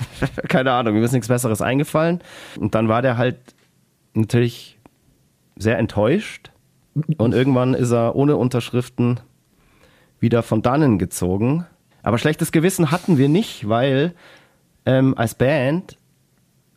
[0.48, 2.20] Keine Ahnung, mir ist nichts Besseres eingefallen.
[2.58, 3.38] Und dann war der halt
[4.14, 4.80] natürlich
[5.54, 6.50] sehr enttäuscht
[7.16, 9.20] und irgendwann ist er ohne Unterschriften
[10.22, 11.66] wieder von dannen gezogen.
[12.02, 14.14] Aber schlechtes Gewissen hatten wir nicht, weil
[14.86, 15.98] ähm, als Band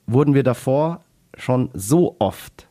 [0.08, 1.04] wurden wir davor
[1.38, 2.68] schon so oft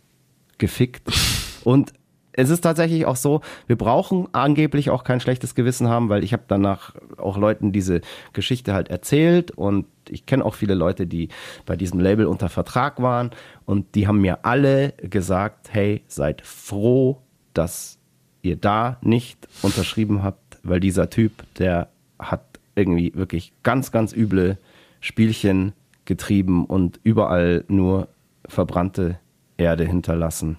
[0.58, 1.10] gefickt
[1.64, 1.92] und
[2.36, 6.32] es ist tatsächlich auch so, wir brauchen angeblich auch kein schlechtes Gewissen haben, weil ich
[6.32, 8.00] habe danach auch Leuten diese
[8.32, 11.28] Geschichte halt erzählt und ich kenne auch viele Leute, die
[11.64, 13.30] bei diesem Label unter Vertrag waren
[13.66, 17.22] und die haben mir alle gesagt, hey, seid froh,
[17.52, 17.98] dass
[18.42, 21.88] ihr da nicht unterschrieben habt, weil dieser Typ, der
[22.18, 22.42] hat
[22.74, 24.58] irgendwie wirklich ganz, ganz üble
[25.00, 25.72] Spielchen
[26.04, 28.08] getrieben und überall nur
[28.46, 29.18] verbrannte
[29.56, 30.58] Erde hinterlassen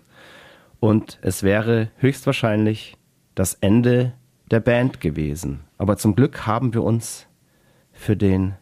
[0.86, 2.96] und es wäre höchstwahrscheinlich
[3.34, 4.14] das Ende
[4.52, 5.62] der Band gewesen.
[5.80, 7.26] Aber zum Glück haben wir uns
[7.92, 8.54] für den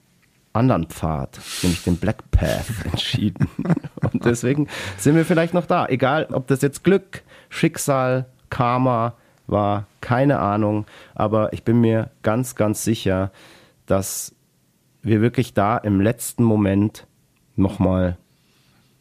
[0.53, 3.49] anderen Pfad, nämlich den Black Path, entschieden.
[4.01, 5.85] Und deswegen sind wir vielleicht noch da.
[5.87, 9.15] Egal, ob das jetzt Glück, Schicksal, Karma
[9.53, 10.85] war, keine Ahnung.
[11.15, 13.31] Aber ich bin mir ganz, ganz sicher,
[13.85, 14.35] dass
[15.01, 17.07] wir wirklich da im letzten Moment
[17.55, 18.17] nochmal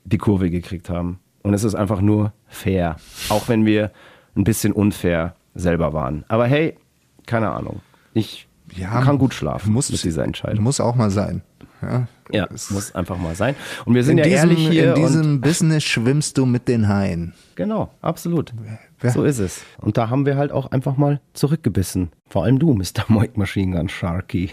[0.05, 1.19] die Kurve gekriegt haben.
[1.43, 2.97] Und es ist einfach nur fair.
[3.29, 3.91] Auch wenn wir
[4.37, 6.25] ein bisschen unfair selber waren.
[6.29, 6.77] Aber hey,
[7.27, 7.81] keine Ahnung.
[8.15, 10.65] Ich ja, kann gut schlafen muss, mit dieser Entscheidung.
[10.65, 11.43] Muss auch mal sein.
[11.83, 13.55] Ja, ja es muss einfach mal sein.
[13.85, 14.95] Und wir sind ja diesem, ehrlich hier.
[14.95, 17.35] In diesem Business schwimmst du mit den Haien.
[17.55, 18.53] Genau, absolut.
[19.03, 19.11] Ja.
[19.11, 19.65] So ist es.
[19.79, 22.11] Und da haben wir halt auch einfach mal zurückgebissen.
[22.29, 23.05] Vor allem du, Mr.
[23.09, 24.51] Moik Machine Gun Sharky.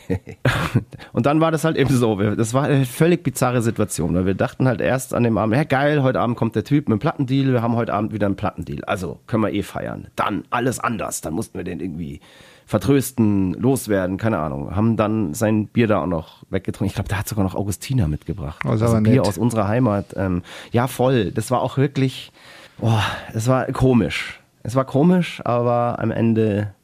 [1.13, 2.15] und dann war das halt eben so.
[2.35, 5.63] Das war eine völlig bizarre Situation, weil wir dachten halt erst an dem Abend, ja
[5.63, 8.35] geil, heute Abend kommt der Typ mit einem Plattendeal, wir haben heute Abend wieder einen
[8.35, 8.83] Plattendeal.
[8.85, 10.07] Also können wir eh feiern.
[10.15, 11.21] Dann alles anders.
[11.21, 12.19] Dann mussten wir den irgendwie
[12.69, 14.75] vertrösten, loswerden, keine Ahnung.
[14.75, 16.85] Haben dann sein Bier da auch noch weggetrunken.
[16.85, 18.61] Ich glaube, der hat sogar noch Augustiner mitgebracht.
[18.63, 20.13] Oh, also Bier aus unserer Heimat.
[20.15, 21.31] Ähm, ja, voll.
[21.31, 22.31] Das war auch wirklich,
[22.77, 23.01] boah,
[23.33, 24.39] es war komisch.
[24.61, 26.75] Es war komisch, aber am Ende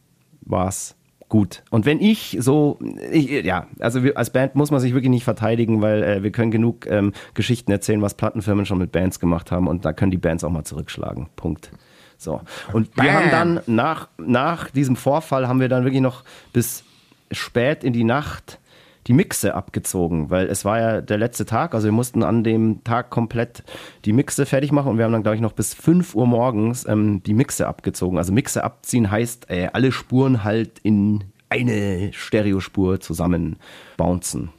[0.42, 0.96] war es
[1.30, 1.62] gut.
[1.70, 2.80] Und wenn ich so,
[3.12, 6.32] ich, ja, also wir, als Band muss man sich wirklich nicht verteidigen, weil äh, wir
[6.32, 10.10] können genug ähm, Geschichten erzählen, was Plattenfirmen schon mit Bands gemacht haben und da können
[10.10, 11.28] die Bands auch mal zurückschlagen.
[11.36, 11.70] Punkt.
[12.18, 12.42] So.
[12.74, 13.06] Und Bam.
[13.06, 16.84] wir haben dann nach, nach diesem Vorfall haben wir dann wirklich noch bis
[17.32, 18.60] spät in die Nacht
[19.08, 22.84] die Mixe abgezogen, weil es war ja der letzte Tag, also wir mussten an dem
[22.84, 23.64] Tag komplett
[24.04, 26.88] die Mixe fertig machen und wir haben dann, glaube ich, noch bis 5 Uhr morgens
[26.88, 28.18] ähm, die Mixe abgezogen.
[28.18, 33.58] Also Mixe abziehen heißt, äh, alle Spuren halt in eine Stereospur zusammen
[33.98, 34.50] bouncen.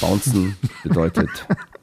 [0.00, 1.28] Bouncen bedeutet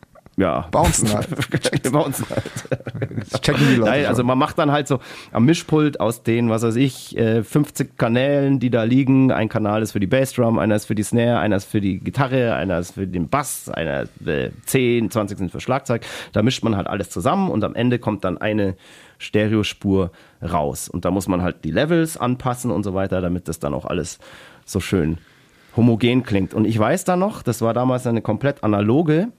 [0.42, 0.68] ja.
[0.72, 1.28] Bouncen halt.
[1.92, 3.44] Bouncen halt.
[3.44, 3.92] checken die Leute.
[3.92, 5.00] Nein, also man macht dann halt so
[5.32, 9.32] am Mischpult aus den, was weiß ich, 50 äh, Kanälen, die da liegen.
[9.32, 12.00] Ein Kanal ist für die Bassdrum, einer ist für die Snare, einer ist für die
[12.00, 16.02] Gitarre, einer ist für den Bass, einer äh, 10, 20 sind für Schlagzeug.
[16.34, 18.76] Da mischt man halt alles zusammen und am Ende kommt dann eine
[19.20, 20.12] Stereospur
[20.42, 20.90] raus.
[20.90, 23.86] Und da muss man halt die Levels anpassen und so weiter, damit das dann auch
[23.86, 24.18] alles
[24.66, 25.20] so schön
[25.76, 26.56] homogen klingt.
[26.56, 29.30] Und ich weiß da noch, das war damals eine komplett analoge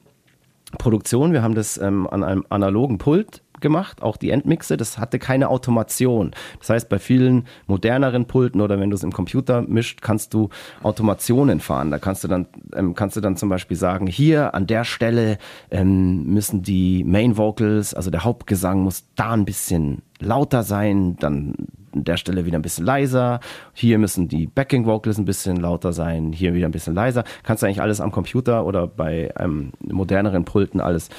[0.79, 1.33] Produktion.
[1.33, 5.49] Wir haben das ähm, an einem analogen Pult gemacht, auch die Endmixe, das hatte keine
[5.49, 6.33] Automation.
[6.59, 10.51] Das heißt, bei vielen moderneren Pulten oder wenn du es im Computer mischt, kannst du
[10.83, 11.91] Automationen fahren.
[11.91, 15.39] Da kannst du dann, ähm, kannst du dann zum Beispiel sagen, hier an der Stelle
[15.71, 21.55] ähm, müssen die Main Vocals, also der Hauptgesang muss da ein bisschen lauter sein, dann
[21.55, 23.41] an der Stelle wieder ein bisschen leiser.
[23.73, 27.25] Hier müssen die Backing Vocals ein bisschen lauter sein, hier wieder ein bisschen leiser.
[27.43, 31.11] Kannst du eigentlich alles am Computer oder bei ähm, moderneren Pulten alles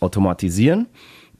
[0.00, 0.86] automatisieren.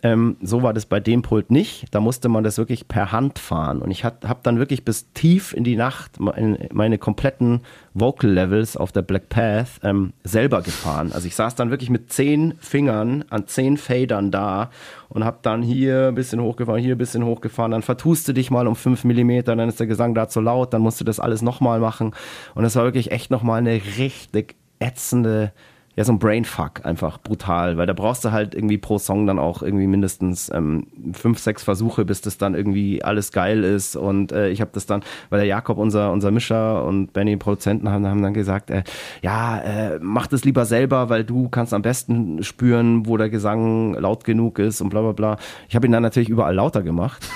[0.03, 1.87] Ähm, so war das bei dem Pult nicht.
[1.91, 3.81] Da musste man das wirklich per Hand fahren.
[3.81, 7.63] Und ich habe dann wirklich bis tief in die Nacht meine, meine kompletten
[7.95, 11.13] Vocal Levels auf der Black Path ähm, selber gefahren.
[11.13, 14.71] Also ich saß dann wirklich mit zehn Fingern an zehn Fadern da
[15.09, 17.73] und habe dann hier ein bisschen hochgefahren, hier ein bisschen hochgefahren.
[17.73, 20.75] Dann vertust du dich mal um fünf Millimeter, dann ist der Gesang da zu laut,
[20.75, 22.15] dann musst du das alles nochmal machen.
[22.55, 25.53] Und es war wirklich echt nochmal eine richtig ätzende
[25.97, 29.39] ja, so ein Brainfuck einfach brutal, weil da brauchst du halt irgendwie pro Song dann
[29.39, 33.97] auch irgendwie mindestens ähm, fünf, sechs Versuche, bis das dann irgendwie alles geil ist.
[33.97, 37.89] Und äh, ich habe das dann, weil der Jakob, unser, unser Mischer und Benny Produzenten
[37.89, 38.85] haben, haben dann gesagt, äh,
[39.23, 43.95] ja, äh, mach das lieber selber, weil du kannst am besten spüren, wo der Gesang
[43.95, 45.39] laut genug ist und bla bla bla.
[45.71, 47.27] Ich habe ihn dann natürlich überall lauter gemacht.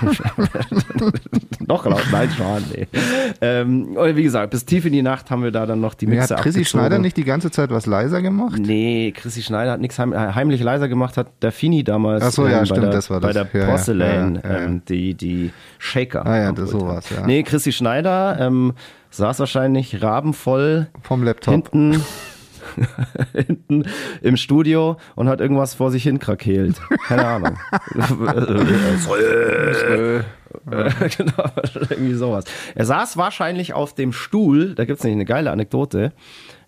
[1.66, 2.86] noch laut, nein, schon, nee.
[3.42, 6.06] Ähm, und wie gesagt, bis tief in die Nacht haben wir da dann noch die
[6.06, 6.64] Mixe Hat Chrissy.
[6.64, 8.58] Schneider nicht die ganze Zeit was leiser gemacht?
[8.58, 12.30] Nee, Chrissy Schneider hat nichts heim, äh, heimlich leiser gemacht, hat der Fini damals Ach
[12.30, 13.50] so, ja, ähm, stimmt, bei der, das war bei das.
[13.50, 14.64] der Ja, ja, Porcelain, ja, ja, ja.
[14.64, 16.24] Ähm, die, die Shaker.
[16.26, 17.26] Ah ja, das sowas, ja.
[17.26, 18.74] Nee, Chrissy Schneider ähm,
[19.10, 21.52] saß wahrscheinlich rabenvoll Vom Laptop.
[21.54, 22.02] hinten,
[23.34, 23.84] hinten
[24.22, 26.76] im Studio und hat irgendwas vor sich hin krakeelt.
[27.06, 27.58] Keine Ahnung.
[30.70, 30.70] genau,
[31.90, 32.44] irgendwie sowas.
[32.74, 36.12] Er saß wahrscheinlich auf dem Stuhl, da gibt's nämlich eine geile Anekdote,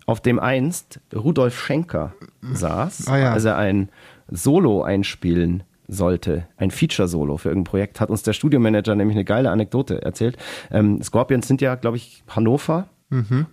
[0.05, 3.33] auf dem einst Rudolf Schenker saß, Ah ja.
[3.33, 3.89] als er ein
[4.29, 9.51] Solo einspielen sollte, ein Feature-Solo für irgendein Projekt, hat uns der Studiomanager nämlich eine geile
[9.51, 10.37] Anekdote erzählt.
[10.71, 12.87] Ähm, Scorpions sind ja, glaube ich, Hannover.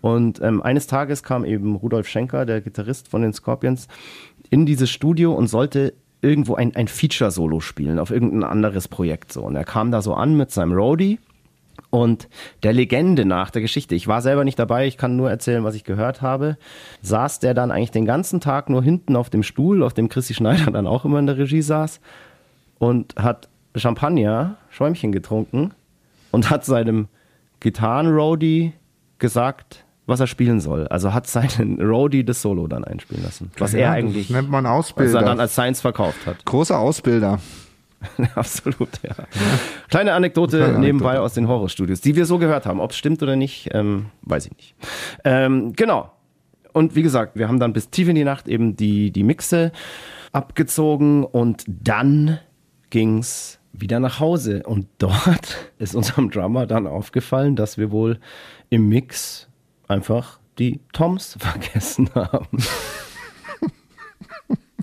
[0.02, 3.88] Und ähm, eines Tages kam eben Rudolf Schenker, der Gitarrist von den Scorpions,
[4.50, 9.32] in dieses Studio und sollte irgendwo ein, ein Feature-Solo spielen auf irgendein anderes Projekt.
[9.32, 9.42] So.
[9.42, 11.18] Und er kam da so an mit seinem Roadie
[11.90, 12.28] und
[12.62, 15.74] der Legende nach der Geschichte, ich war selber nicht dabei, ich kann nur erzählen, was
[15.74, 16.56] ich gehört habe,
[17.02, 20.34] saß der dann eigentlich den ganzen Tag nur hinten auf dem Stuhl, auf dem Chrissy
[20.34, 22.00] Schneider dann auch immer in der Regie saß
[22.78, 25.72] und hat Champagner, Schäumchen getrunken
[26.30, 27.08] und hat seinem
[27.60, 28.72] Gitarren-Roadie
[29.18, 30.88] gesagt, was er spielen soll.
[30.88, 33.50] Also hat seinen Roadie das Solo dann einspielen lassen.
[33.58, 35.20] Was er Ja, eigentlich, Das nennt man was Ausbilder.
[35.20, 36.44] er dann als Science verkauft hat.
[36.44, 37.40] Großer Ausbilder.
[38.34, 39.14] Absolut, ja.
[39.88, 41.24] Kleine Anekdote Kleine nebenbei Anekdote.
[41.24, 42.80] aus den Horrorstudios, die wir so gehört haben.
[42.80, 44.74] Ob es stimmt oder nicht, ähm, weiß ich nicht.
[45.24, 46.12] Ähm, genau.
[46.72, 49.72] Und wie gesagt, wir haben dann bis tief in die Nacht eben die, die Mixe
[50.32, 52.38] abgezogen und dann
[52.90, 54.62] ging's wieder nach Hause.
[54.64, 58.18] Und dort ist unserem Drummer dann aufgefallen, dass wir wohl
[58.70, 59.48] im Mix
[59.88, 62.58] einfach die Toms vergessen haben.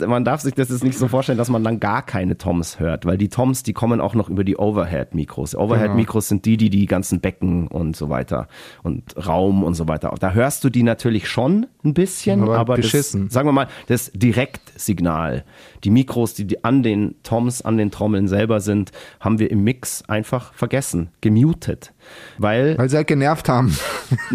[0.06, 3.06] Man darf sich das jetzt nicht so vorstellen, dass man dann gar keine Toms hört,
[3.06, 5.56] weil die Toms, die kommen auch noch über die Overhead-Mikros.
[5.56, 8.48] Overhead-Mikros sind die, die die ganzen Becken und so weiter
[8.84, 10.14] und Raum und so weiter.
[10.20, 13.26] Da hörst du die natürlich schon ein bisschen, Aber aber, beschissen.
[13.26, 15.44] das, sagen wir mal, das Direktsignal,
[15.84, 19.64] die Mikros, die die an den Toms, an den Trommeln selber sind, haben wir im
[19.64, 21.94] Mix einfach vergessen, gemutet,
[22.38, 23.76] weil Weil sie halt genervt haben.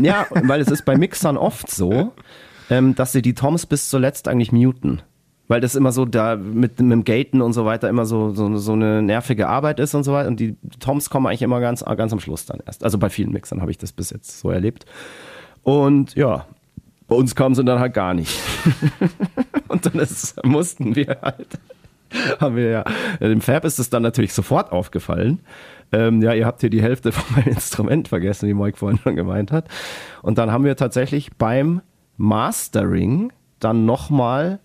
[0.01, 2.13] ja, weil es ist bei Mixern oft so,
[2.71, 5.03] ähm, dass sie die Toms bis zuletzt eigentlich muten.
[5.51, 8.57] Weil das immer so da mit, mit dem Gaten und so weiter immer so, so,
[8.57, 10.29] so eine nervige Arbeit ist und so weiter.
[10.29, 12.85] Und die Toms kommen eigentlich immer ganz, ganz am Schluss dann erst.
[12.85, 14.87] Also bei vielen Mixern habe ich das bis jetzt so erlebt.
[15.65, 16.47] Und ja,
[17.09, 18.41] bei uns kamen sie dann halt gar nicht.
[19.69, 21.59] und dann ist, mussten wir halt
[22.41, 22.85] haben wir ja,
[23.21, 25.41] dem Fab ist es dann natürlich sofort aufgefallen.
[25.93, 29.17] Ähm, ja, ihr habt hier die Hälfte von meinem Instrument vergessen, wie Mike vorhin schon
[29.17, 29.69] gemeint hat.
[30.23, 31.83] Und dann haben wir tatsächlich beim
[32.17, 34.61] Mastering dann nochmal,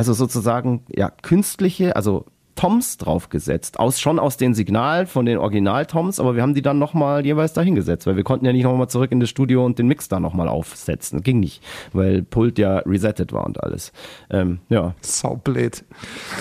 [0.00, 2.24] also sozusagen, ja, künstliche, also
[2.54, 6.78] Toms draufgesetzt, aus, schon aus den Signalen von den Original-Toms, aber wir haben die dann
[6.78, 9.88] nochmal jeweils dahingesetzt, weil wir konnten ja nicht nochmal zurück in das Studio und den
[9.88, 11.22] Mix da nochmal aufsetzen.
[11.22, 13.92] Ging nicht, weil Pult ja resettet war und alles.
[14.30, 15.84] Ähm, ja, Saublöd.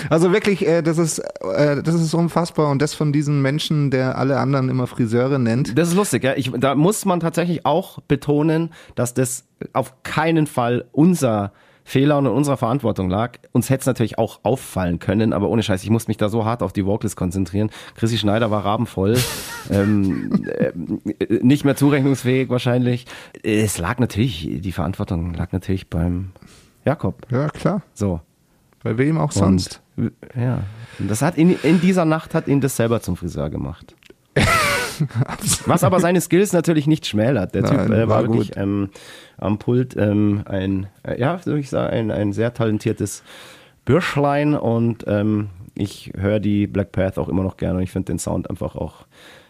[0.09, 4.17] Also wirklich, äh, das ist, äh, das ist unfassbar und das von diesen Menschen, der
[4.17, 5.77] alle anderen immer Friseure nennt.
[5.77, 6.37] Das ist lustig, ja.
[6.37, 9.43] Ich, da muss man tatsächlich auch betonen, dass das
[9.73, 11.51] auf keinen Fall unser
[11.89, 13.39] Fehler und in unserer Verantwortung lag.
[13.51, 16.45] Uns hätte es natürlich auch auffallen können, aber ohne Scheiß, ich musste mich da so
[16.45, 17.71] hart auf die Vocals konzentrieren.
[17.95, 19.17] Chrissy Schneider war rabenvoll,
[19.71, 20.71] ähm, äh,
[21.41, 23.07] nicht mehr zurechnungsfähig wahrscheinlich.
[23.41, 26.29] Es lag natürlich, die Verantwortung lag natürlich beim
[26.85, 27.25] Jakob.
[27.31, 27.81] Ja, klar.
[27.95, 28.21] So.
[28.83, 29.81] Bei wem auch sonst.
[29.97, 30.59] Und, ja.
[30.99, 33.95] Und das hat ihn, in dieser Nacht hat ihn das selber zum Friseur gemacht.
[35.65, 37.55] Was aber seine Skills natürlich nicht schmälert.
[37.55, 38.89] Der Typ Nein, äh, war, war wirklich ähm,
[39.37, 43.23] am Pult ähm, ein, äh, ja, würde ich sagen, ein, ein sehr talentiertes
[43.85, 48.11] Bürschlein und ähm, ich höre die Black Path auch immer noch gerne und ich finde
[48.11, 49.05] den Sound einfach auch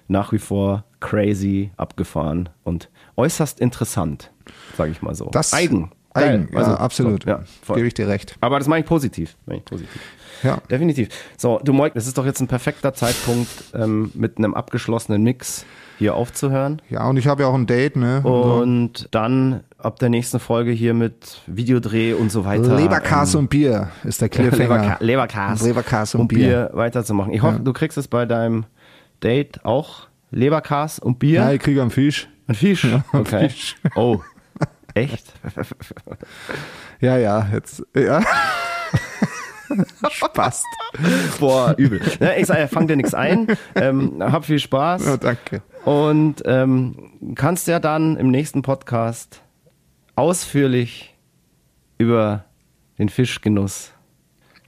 [0.07, 4.31] nach wie vor crazy, abgefahren und äußerst interessant,
[4.77, 5.29] sage ich mal so.
[5.31, 5.91] Das eigen.
[6.19, 6.57] Eigen, Geil.
[6.57, 7.23] Also, ja, absolut.
[7.23, 7.75] So, ja, voll.
[7.77, 8.35] Gebe ich dir recht.
[8.41, 9.35] Aber das meine ich positiv.
[9.45, 10.01] Meine ich positiv.
[10.43, 10.59] Ja.
[10.71, 11.09] Definitiv.
[11.37, 15.65] So, du Moik, das ist doch jetzt ein perfekter Zeitpunkt, ähm, mit einem abgeschlossenen Mix
[15.97, 16.81] hier aufzuhören.
[16.89, 18.21] Ja, und ich habe ja auch ein Date, ne?
[18.21, 19.05] Und so.
[19.11, 22.77] Dann ab der nächsten Folge hier mit Videodreh und so weiter.
[22.77, 24.57] Leberkas und Bier ist der Cliffhanger.
[24.63, 26.37] Leberka Leberkas, Leberkas und und Bier.
[26.37, 27.33] Bier weiterzumachen.
[27.33, 27.63] Ich hoffe, Ja.
[27.63, 28.63] du kriegst es bei deinem
[29.21, 31.41] Date auch Leberkas und Bier.
[31.41, 32.29] Ja, ich kriege einen Fisch.
[32.47, 32.85] Ein Fisch.
[32.85, 33.49] Ja, okay.
[33.49, 33.75] Fisch.
[33.95, 34.19] Oh.
[34.99, 35.33] Echt?
[37.01, 38.21] Ja, ja, jetzt, ja.
[40.09, 40.65] Spaß.
[41.39, 42.01] Boah, übel.
[42.19, 43.47] Ja, ich sage, fang dir nichts ein.
[43.75, 45.05] Ähm, hab viel Spaß.
[45.05, 45.61] Ja, danke.
[45.85, 49.41] Und ähm, kannst ja dann im nächsten Podcast
[50.17, 51.15] ausführlich
[51.97, 52.43] über
[52.97, 53.93] den Fischgenuss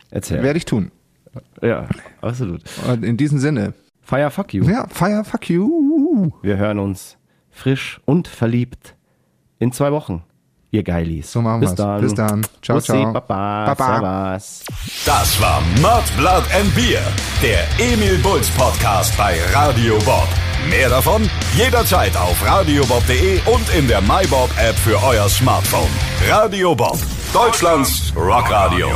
[0.10, 0.44] erzählen.
[0.44, 0.92] Werde ich tun.
[1.62, 1.90] Ja,
[2.22, 2.62] absolut.
[2.88, 4.64] Und in diesem Sinne, Fire fuck you.
[4.64, 6.32] ja, fire, fuck you.
[6.42, 7.18] Wir hören uns
[7.50, 8.96] frisch und verliebt
[9.62, 10.24] in zwei Wochen.
[10.72, 11.32] Ihr Geilis.
[11.32, 11.76] So machen Bis wir's.
[11.78, 12.02] dann.
[12.02, 12.48] Bis dann.
[12.62, 13.14] Ciao, Bussi, ciao.
[13.14, 14.40] Baba, Baba.
[14.40, 14.64] Servus.
[15.06, 17.02] Das war Mud, Blood and Beer,
[17.42, 20.28] der Emil Bulls Podcast bei Radio Bob.
[20.70, 25.90] Mehr davon jederzeit auf radiobob.de und in der MyBob App für euer Smartphone.
[26.30, 26.98] Radio Bob,
[27.34, 28.88] Deutschlands Rockradio.